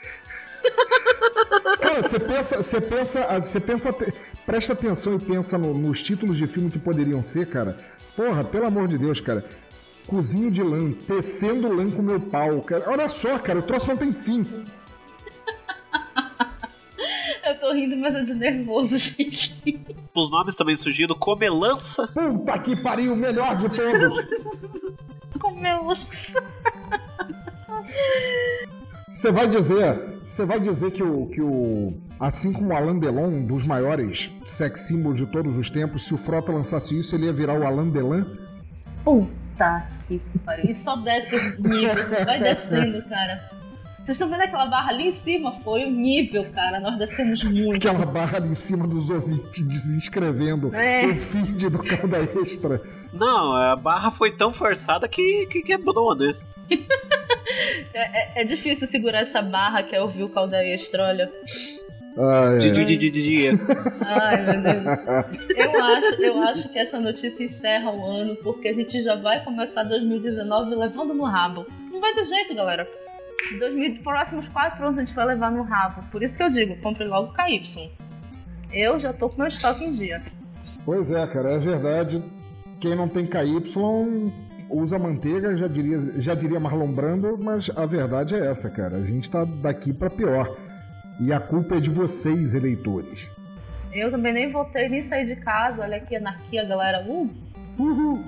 [1.80, 3.95] Cara, você pensa, você pensa, você pensa,
[4.46, 7.78] presta atenção e pensa no- nos títulos de filme que poderiam ser, cara.
[8.16, 9.44] Porra, pelo amor de Deus, cara.
[10.06, 12.84] Cozinho de lã, tecendo lã com meu pau, cara.
[12.88, 14.46] Olha só, cara, o troço não tem fim.
[17.46, 19.80] Eu tô rindo, mas é de nervoso, gente.
[20.16, 24.26] Os nomes também surgiram Comelança, Puta que pariu, o melhor de todos.
[25.34, 25.39] Eu
[29.14, 33.28] Você vai dizer, você vai dizer que o, que o, assim como o Alain Delon,
[33.28, 37.28] um dos maiores sex symbols de todos os tempos, se o Frota lançasse isso, ele
[37.28, 38.26] ia virar o Alain Delon?
[39.03, 40.72] Puta que pariu.
[40.72, 43.51] E só desce o nível, você vai descendo, cara.
[43.99, 45.61] Vocês estão vendo aquela barra ali em cima?
[45.64, 46.80] Foi o nível, cara.
[46.80, 47.76] Nós descemos muito.
[47.88, 51.05] Aquela barra ali em cima dos ouvintes desinscrevendo É.
[51.05, 52.82] o feed do Calda Extra.
[53.14, 56.36] Não, a barra foi tão forçada que, que quebrou, né?
[57.93, 61.32] É, é- é difícil segurar essa barra que é ouvir o calda extra, olha.
[62.18, 62.60] Ai.
[64.06, 64.84] Ai, meu Deus.
[65.56, 69.43] Eu acho, eu acho que essa notícia encerra o ano, porque a gente já vai
[69.43, 71.66] começar 2019 levando no rabo.
[71.91, 72.88] Não vai ter jeito, galera.
[73.60, 76.04] 2000, próximos quatro anos a gente vai levar no rabo.
[76.12, 77.91] Por isso que eu digo, compre logo KY.
[78.72, 80.22] Eu já tô com meu estoque em dia.
[80.86, 82.24] Pois é, cara, é verdade.
[82.80, 83.60] Quem não tem KY
[84.74, 88.97] usa manteiga, já diria, já diria Marlon Brando, mas a verdade é essa, cara.
[88.97, 90.57] A gente tá daqui pra pior.
[91.19, 93.30] E a culpa é de vocês, eleitores.
[93.93, 95.84] Eu também nem voltei, nem saí de casa.
[95.84, 97.05] Olha aqui, anarquia, galera.
[97.07, 97.30] Uh,
[97.78, 98.24] Uhul.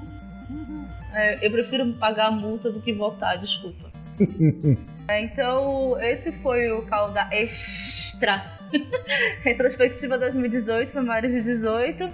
[1.13, 3.89] É, eu prefiro pagar a multa do que votar, desculpa.
[5.07, 8.43] É, então, esse foi o Calda Extra.
[9.43, 12.09] Retrospectiva 2018 para maiores de 18.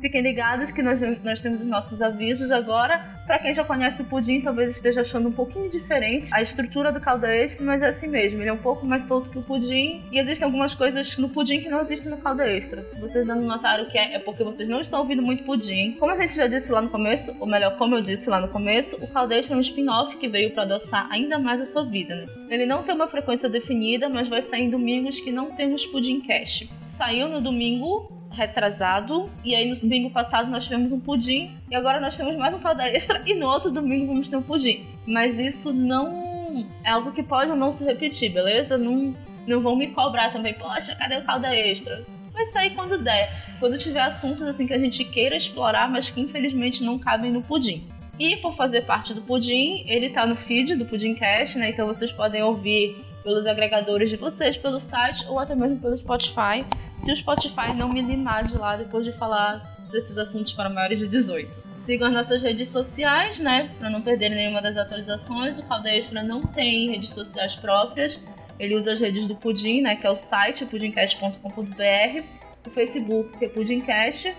[0.00, 2.98] Fiquem ligados que nós, nós temos os nossos avisos agora.
[3.26, 7.00] Para quem já conhece o pudim, talvez esteja achando um pouquinho diferente a estrutura do
[7.00, 8.40] calda extra, mas é assim mesmo.
[8.40, 10.02] Ele é um pouco mais solto que o pudim.
[10.10, 12.82] E existem algumas coisas no pudim que não existem no calda extra.
[12.94, 15.92] Se vocês não notaram que é, é porque vocês não estão ouvindo muito pudim.
[15.98, 18.48] Como a gente já disse lá no começo, ou melhor, como eu disse lá no
[18.48, 21.84] começo, o calda extra é um spin-off que veio para adoçar ainda mais a sua
[21.84, 22.14] vida.
[22.16, 22.26] Né?
[22.48, 26.20] Ele não tem uma frequência definida, mas vai sair em domingos que não temos pudim
[26.22, 26.66] cash.
[26.88, 29.30] Saiu no domingo retrasado.
[29.44, 31.54] E aí no domingo passado nós tivemos um pudim.
[31.70, 33.22] E agora nós temos mais um calda extra.
[33.26, 34.86] E no outro domingo vamos ter um pudim.
[35.06, 38.78] Mas isso não é algo que pode ou não se repetir, beleza?
[38.78, 39.14] Não,
[39.46, 40.54] não vão me cobrar também.
[40.54, 42.04] Poxa, cadê o calda extra?
[42.32, 43.30] Vai sair quando der.
[43.58, 47.42] Quando tiver assuntos assim que a gente queira explorar, mas que infelizmente não cabem no
[47.42, 47.86] pudim.
[48.18, 51.70] E por fazer parte do Pudim, ele tá no feed do Pudimcast, né?
[51.70, 56.64] Então vocês podem ouvir pelos agregadores de vocês, pelo site ou até mesmo pelo Spotify,
[56.96, 60.98] se o Spotify não me limar de lá depois de falar desses assuntos para maiores
[60.98, 61.70] de 18.
[61.80, 63.70] Sigam as nossas redes sociais, né?
[63.78, 65.58] Para não perderem nenhuma das atualizações.
[65.58, 68.20] O Calda Extra não tem redes sociais próprias.
[68.58, 69.96] Ele usa as redes do Pudim, né?
[69.96, 72.22] Que é o site, pudimcast.com.br.
[72.66, 74.34] O Facebook, que é Pudimcast.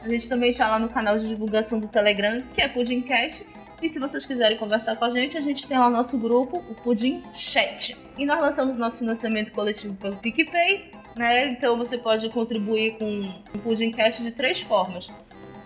[0.00, 3.44] A gente também está lá no canal de divulgação do Telegram, que é Pudimcast.
[3.84, 6.74] E se vocês quiserem conversar com a gente, a gente tem lá nosso grupo, o
[6.74, 7.94] Pudim Chat.
[8.16, 11.48] E nós lançamos nosso financiamento coletivo pelo PicPay, né?
[11.48, 15.06] Então você pode contribuir com o Pudimcast de três formas.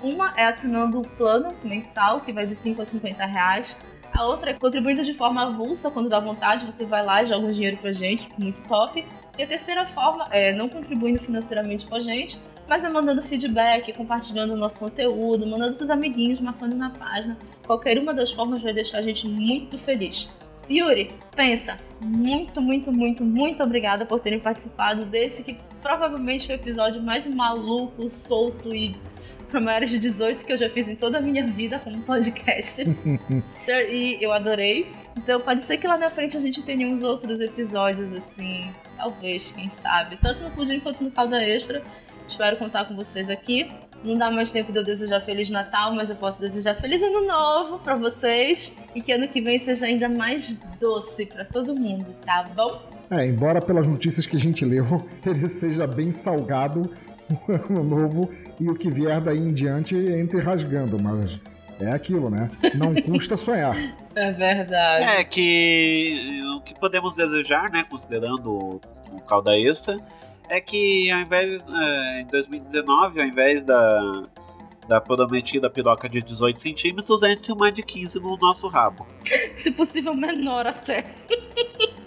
[0.03, 3.77] Uma é assinando o plano mensal, que vai de 5 a 50 reais.
[4.13, 7.47] A outra é contribuindo de forma avulsa, quando dá vontade, você vai lá e joga
[7.47, 9.07] um dinheiro pra gente, muito top.
[9.39, 12.37] E a terceira forma é não contribuindo financeiramente com a gente,
[12.69, 17.39] mas é mandando feedback, compartilhando o nosso conteúdo, mandando pros amiguinhos, marcando na página.
[17.69, 20.27] Qualquer uma das formas vai deixar a gente muito feliz.
[20.71, 26.59] Yuri, pensa, muito, muito, muito, muito obrigada por terem participado desse que provavelmente foi o
[26.59, 28.97] episódio mais maluco, solto e
[29.51, 32.83] para maiores de 18 que eu já fiz em toda a minha vida como podcast.
[33.69, 34.91] e eu adorei.
[35.15, 39.47] Então pode ser que lá na frente a gente tenha uns outros episódios assim, talvez,
[39.53, 40.17] quem sabe.
[40.23, 41.83] Tanto no Pudim quanto no Calda Extra.
[42.27, 43.71] Espero contar com vocês aqui.
[44.05, 47.27] Não dá mais tempo de eu desejar Feliz Natal, mas eu posso desejar Feliz Ano
[47.27, 48.73] Novo para vocês.
[48.95, 52.81] E que ano que vem seja ainda mais doce para todo mundo, tá bom?
[53.11, 54.85] É, embora pelas notícias que a gente leu,
[55.27, 56.91] ele seja bem salgado
[57.49, 58.31] o ano novo
[58.61, 61.41] e o que vier daí em diante entre rasgando, mas
[61.81, 62.51] é aquilo, né?
[62.75, 63.77] Não custa sonhar.
[64.15, 65.05] É verdade.
[65.05, 68.81] É que o que podemos desejar, né, considerando
[69.13, 69.97] o calda extra,
[70.49, 74.23] é que ao invés é, em 2019, ao invés da
[74.89, 79.07] da prometida piroca de 18 centímetros, entre uma de 15 no nosso rabo.
[79.59, 81.15] Se possível, menor até.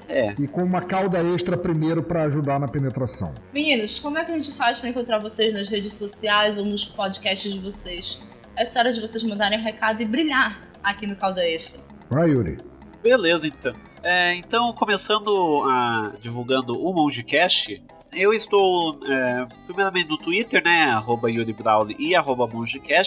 [0.10, 0.34] É.
[0.38, 3.34] E com uma cauda extra primeiro para ajudar na penetração.
[3.54, 6.84] Meninos, como é que a gente faz para encontrar vocês nas redes sociais ou nos
[6.86, 8.20] podcasts de vocês?
[8.58, 11.80] É hora de vocês mandarem um recado e brilhar aqui no Calda Extra.
[12.10, 12.58] Vai, Yuri.
[13.02, 13.74] Beleza, então.
[14.04, 17.82] É, então, começando a divulgando o MongeCast,
[18.14, 22.47] eu estou é, primeiramente no Twitter, né, arroba Yuri Brawley e arroba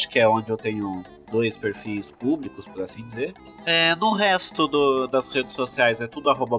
[0.08, 3.34] que é onde eu tenho dois perfis públicos, por assim dizer.
[3.66, 6.56] É, no resto do, das redes sociais é tudo arroba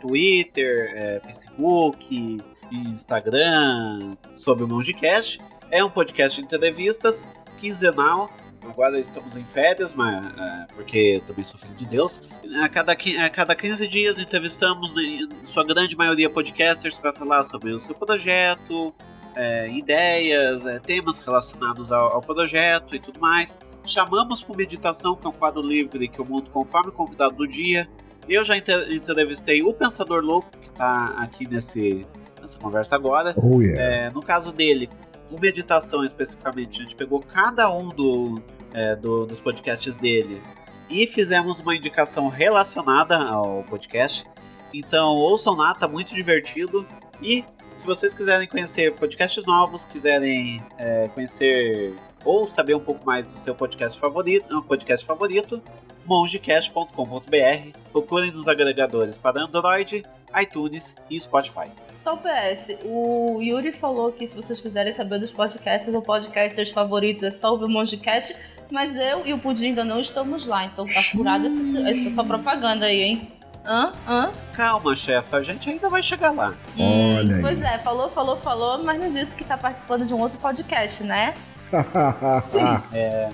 [0.00, 2.40] Twitter, é, Facebook,
[2.70, 5.40] Instagram, sobre o MongeCast.
[5.70, 8.30] É um podcast de entrevistas, quinzenal,
[8.64, 12.20] agora estamos em férias, mas é, porque também sou filho de Deus.
[12.62, 17.72] A cada, a cada 15 dias entrevistamos, em sua grande maioria, podcasters para falar sobre
[17.72, 18.94] o seu projeto,
[19.34, 23.58] é, ideias, é, temas relacionados ao, ao, projeto e tudo mais.
[23.84, 27.48] Chamamos por meditação, que é um quadro livre que eu monto conforme o convidado do
[27.48, 27.88] dia.
[28.28, 32.06] Eu já entrevistei o Pensador Louco, que está aqui nesse,
[32.40, 33.34] nessa conversa agora.
[33.36, 33.82] Oh, yeah.
[33.82, 34.88] é, no caso dele,
[35.32, 40.52] o Meditação especificamente, a gente pegou cada um do, é, do, dos podcasts deles
[40.90, 44.24] e fizemos uma indicação relacionada ao podcast.
[44.72, 46.86] Então ouçam lá, tá muito divertido.
[47.20, 53.24] E se vocês quiserem conhecer podcasts novos, quiserem é, conhecer ou saber um pouco mais
[53.24, 55.62] do seu podcast favorito, podcast favorito,
[56.04, 57.78] mongecast.com.br.
[57.90, 60.04] Procurem nos agregadores para Android,
[60.40, 61.70] iTunes e Spotify.
[61.92, 66.70] Só o PS, o Yuri falou que se vocês quiserem saber dos podcasts ou podcasters
[66.70, 68.34] favoritos é só ouvir o Mongecast,
[68.70, 72.86] mas eu e o Pudim ainda não estamos lá, então tá furada essa, essa propaganda
[72.86, 73.32] aí, hein?
[73.64, 73.92] Hã?
[74.08, 74.32] Hã?
[74.54, 76.54] Calma, chefe, a gente ainda vai chegar lá.
[76.76, 77.42] Hum, Olha aí.
[77.42, 81.04] Pois é, falou, falou, falou, mas não disse que tá participando de um outro podcast,
[81.04, 81.34] né?
[82.48, 83.30] Sim, é,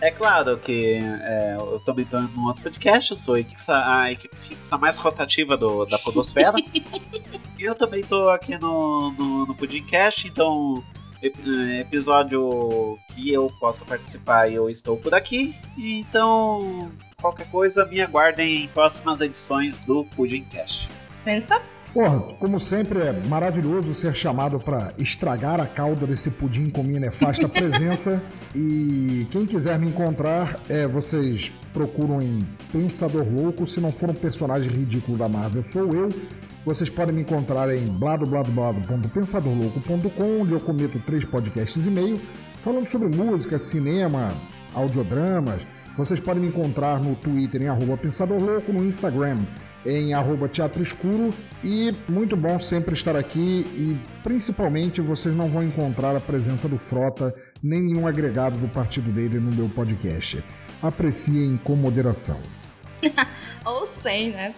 [0.00, 3.60] é claro que é, eu também estou em um outro podcast, eu sou a equipe,
[3.68, 6.54] a equipe fixa mais rotativa do, da Podosfera.
[7.58, 10.82] e eu também estou aqui no, no, no Pudimcast, então
[11.80, 15.54] episódio que eu possa participar eu estou por aqui.
[15.76, 16.90] Então,
[17.20, 20.88] qualquer coisa, me aguardem em próximas edições do Pudimcast.
[21.24, 21.60] Pensa?
[21.96, 27.00] Porra, como sempre, é maravilhoso ser chamado para estragar a calda desse pudim com minha
[27.00, 28.22] nefasta presença.
[28.54, 34.14] e quem quiser me encontrar, é, vocês procuram em Pensador Louco, se não for um
[34.14, 36.10] personagem ridículo da Marvel, sou eu.
[36.66, 42.20] Vocês podem me encontrar em bladobladoblado.pensadorlouco.com, onde eu cometo três podcasts e meio,
[42.62, 44.34] falando sobre música, cinema,
[44.74, 45.62] audiodramas.
[45.96, 49.46] Vocês podem me encontrar no Twitter em arroba Pensador Louco, no Instagram
[49.86, 51.32] em arroba Teatro Escuro.
[51.62, 56.78] E muito bom sempre estar aqui e principalmente vocês não vão encontrar a presença do
[56.78, 60.42] Frota nem nenhum agregado do partido dele no meu podcast.
[60.82, 62.40] Apreciem com moderação.
[63.64, 64.54] Ou sem, né?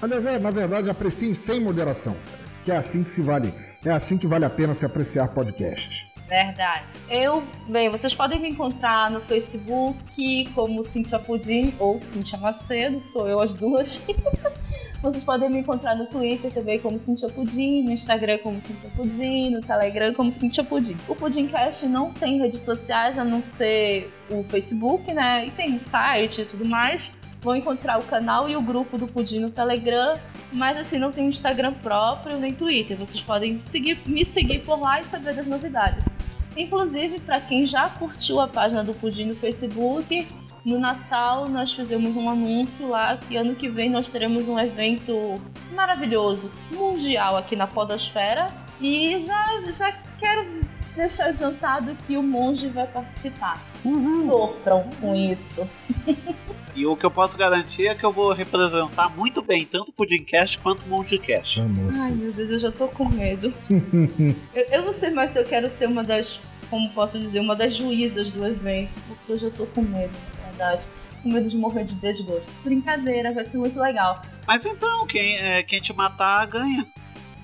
[0.00, 2.16] Aliás, é, na verdade, apreciem sem moderação,
[2.64, 6.11] que é assim que se vale, é assim que vale a pena se apreciar podcasts.
[6.32, 6.84] Verdade.
[7.10, 13.28] Eu, bem, vocês podem me encontrar no Facebook como Cintia Pudim ou Cintia Macedo, sou
[13.28, 14.02] eu as duas.
[15.02, 19.50] Vocês podem me encontrar no Twitter também como Cintia Pudim, no Instagram como Cintia Pudim,
[19.50, 20.96] no Telegram como Cintia Pudim.
[21.08, 25.46] O Pudimcast não tem redes sociais a não ser o Facebook, né?
[25.46, 27.10] E tem site e tudo mais.
[27.42, 30.16] Vão encontrar o canal e o grupo do Pudim no Telegram,
[30.52, 32.96] mas assim, não tem Instagram próprio nem Twitter.
[32.96, 36.11] Vocês podem seguir, me seguir por lá e saber das novidades.
[36.56, 40.28] Inclusive, para quem já curtiu a página do Pudim no Facebook,
[40.64, 45.40] no Natal nós fizemos um anúncio lá que ano que vem nós teremos um evento
[45.72, 48.48] maravilhoso, mundial aqui na Podosfera.
[48.80, 50.60] E já, já quero
[50.94, 53.60] deixar adiantado que o monge vai participar.
[53.84, 54.10] Uhum.
[54.26, 55.68] Sofram com isso.
[56.74, 59.92] E o que eu posso garantir é que eu vou representar muito bem tanto o
[59.92, 61.60] Pudimcast quanto o Mongecast.
[61.60, 63.52] Ai meu Deus, eu já tô com medo.
[64.54, 67.54] eu, eu não sei mais se eu quero ser uma das, como posso dizer, uma
[67.54, 70.16] das juízas do evento, porque eu já tô com medo
[70.52, 70.82] verdade.
[71.22, 72.50] Com medo de morrer de desgosto.
[72.64, 74.22] Brincadeira, vai ser muito legal.
[74.46, 76.86] Mas então, quem, é, quem te matar ganha.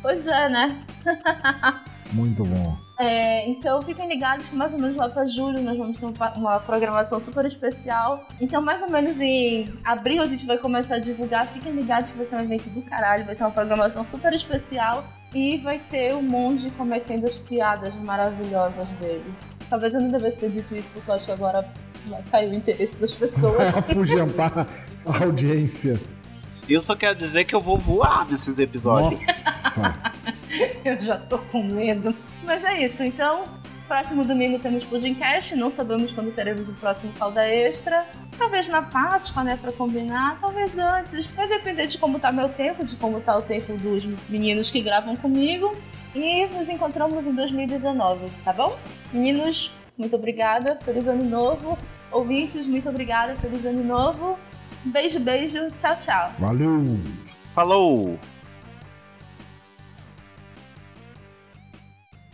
[0.03, 0.85] Pois é, né?
[2.13, 2.88] muito bom.
[2.99, 6.59] É, então fiquem ligados que mais ou menos lá para julho nós vamos ter uma
[6.59, 8.27] programação super especial.
[8.41, 11.47] Então, mais ou menos em abril a gente vai começar a divulgar.
[11.47, 15.05] Fiquem ligados que vai ser um evento do caralho, vai ser uma programação super especial.
[15.33, 19.35] E vai ter o monge cometendo as piadas maravilhosas dele.
[19.69, 21.71] Talvez eu não devesse ter dito isso, porque eu acho que agora
[22.07, 23.77] vai cair o interesse das pessoas.
[23.77, 24.67] Afugentar
[25.05, 26.01] a audiência.
[26.69, 29.27] Eu só quero dizer que eu vou voar nesses episódios.
[29.27, 30.13] Nossa!
[30.85, 32.15] eu já tô com medo.
[32.49, 33.45] Mas é isso, então.
[33.87, 38.07] Próximo domingo temos Pudimcast, não sabemos quando teremos o próximo calda extra.
[38.39, 41.27] Talvez na Páscoa, né, pra combinar, talvez antes.
[41.27, 44.81] Vai depender de como tá meu tempo, de como tá o tempo dos meninos que
[44.81, 45.77] gravam comigo.
[46.15, 48.79] E nos encontramos em 2019, tá bom?
[49.13, 50.79] Meninos, muito obrigada.
[50.83, 51.77] Feliz ano novo.
[52.11, 53.37] Ouvintes, muito obrigada.
[53.37, 54.39] Feliz ano novo.
[54.87, 55.69] Beijo, beijo.
[55.79, 56.33] Tchau, tchau.
[56.39, 56.99] Valeu.
[57.55, 58.19] Falou.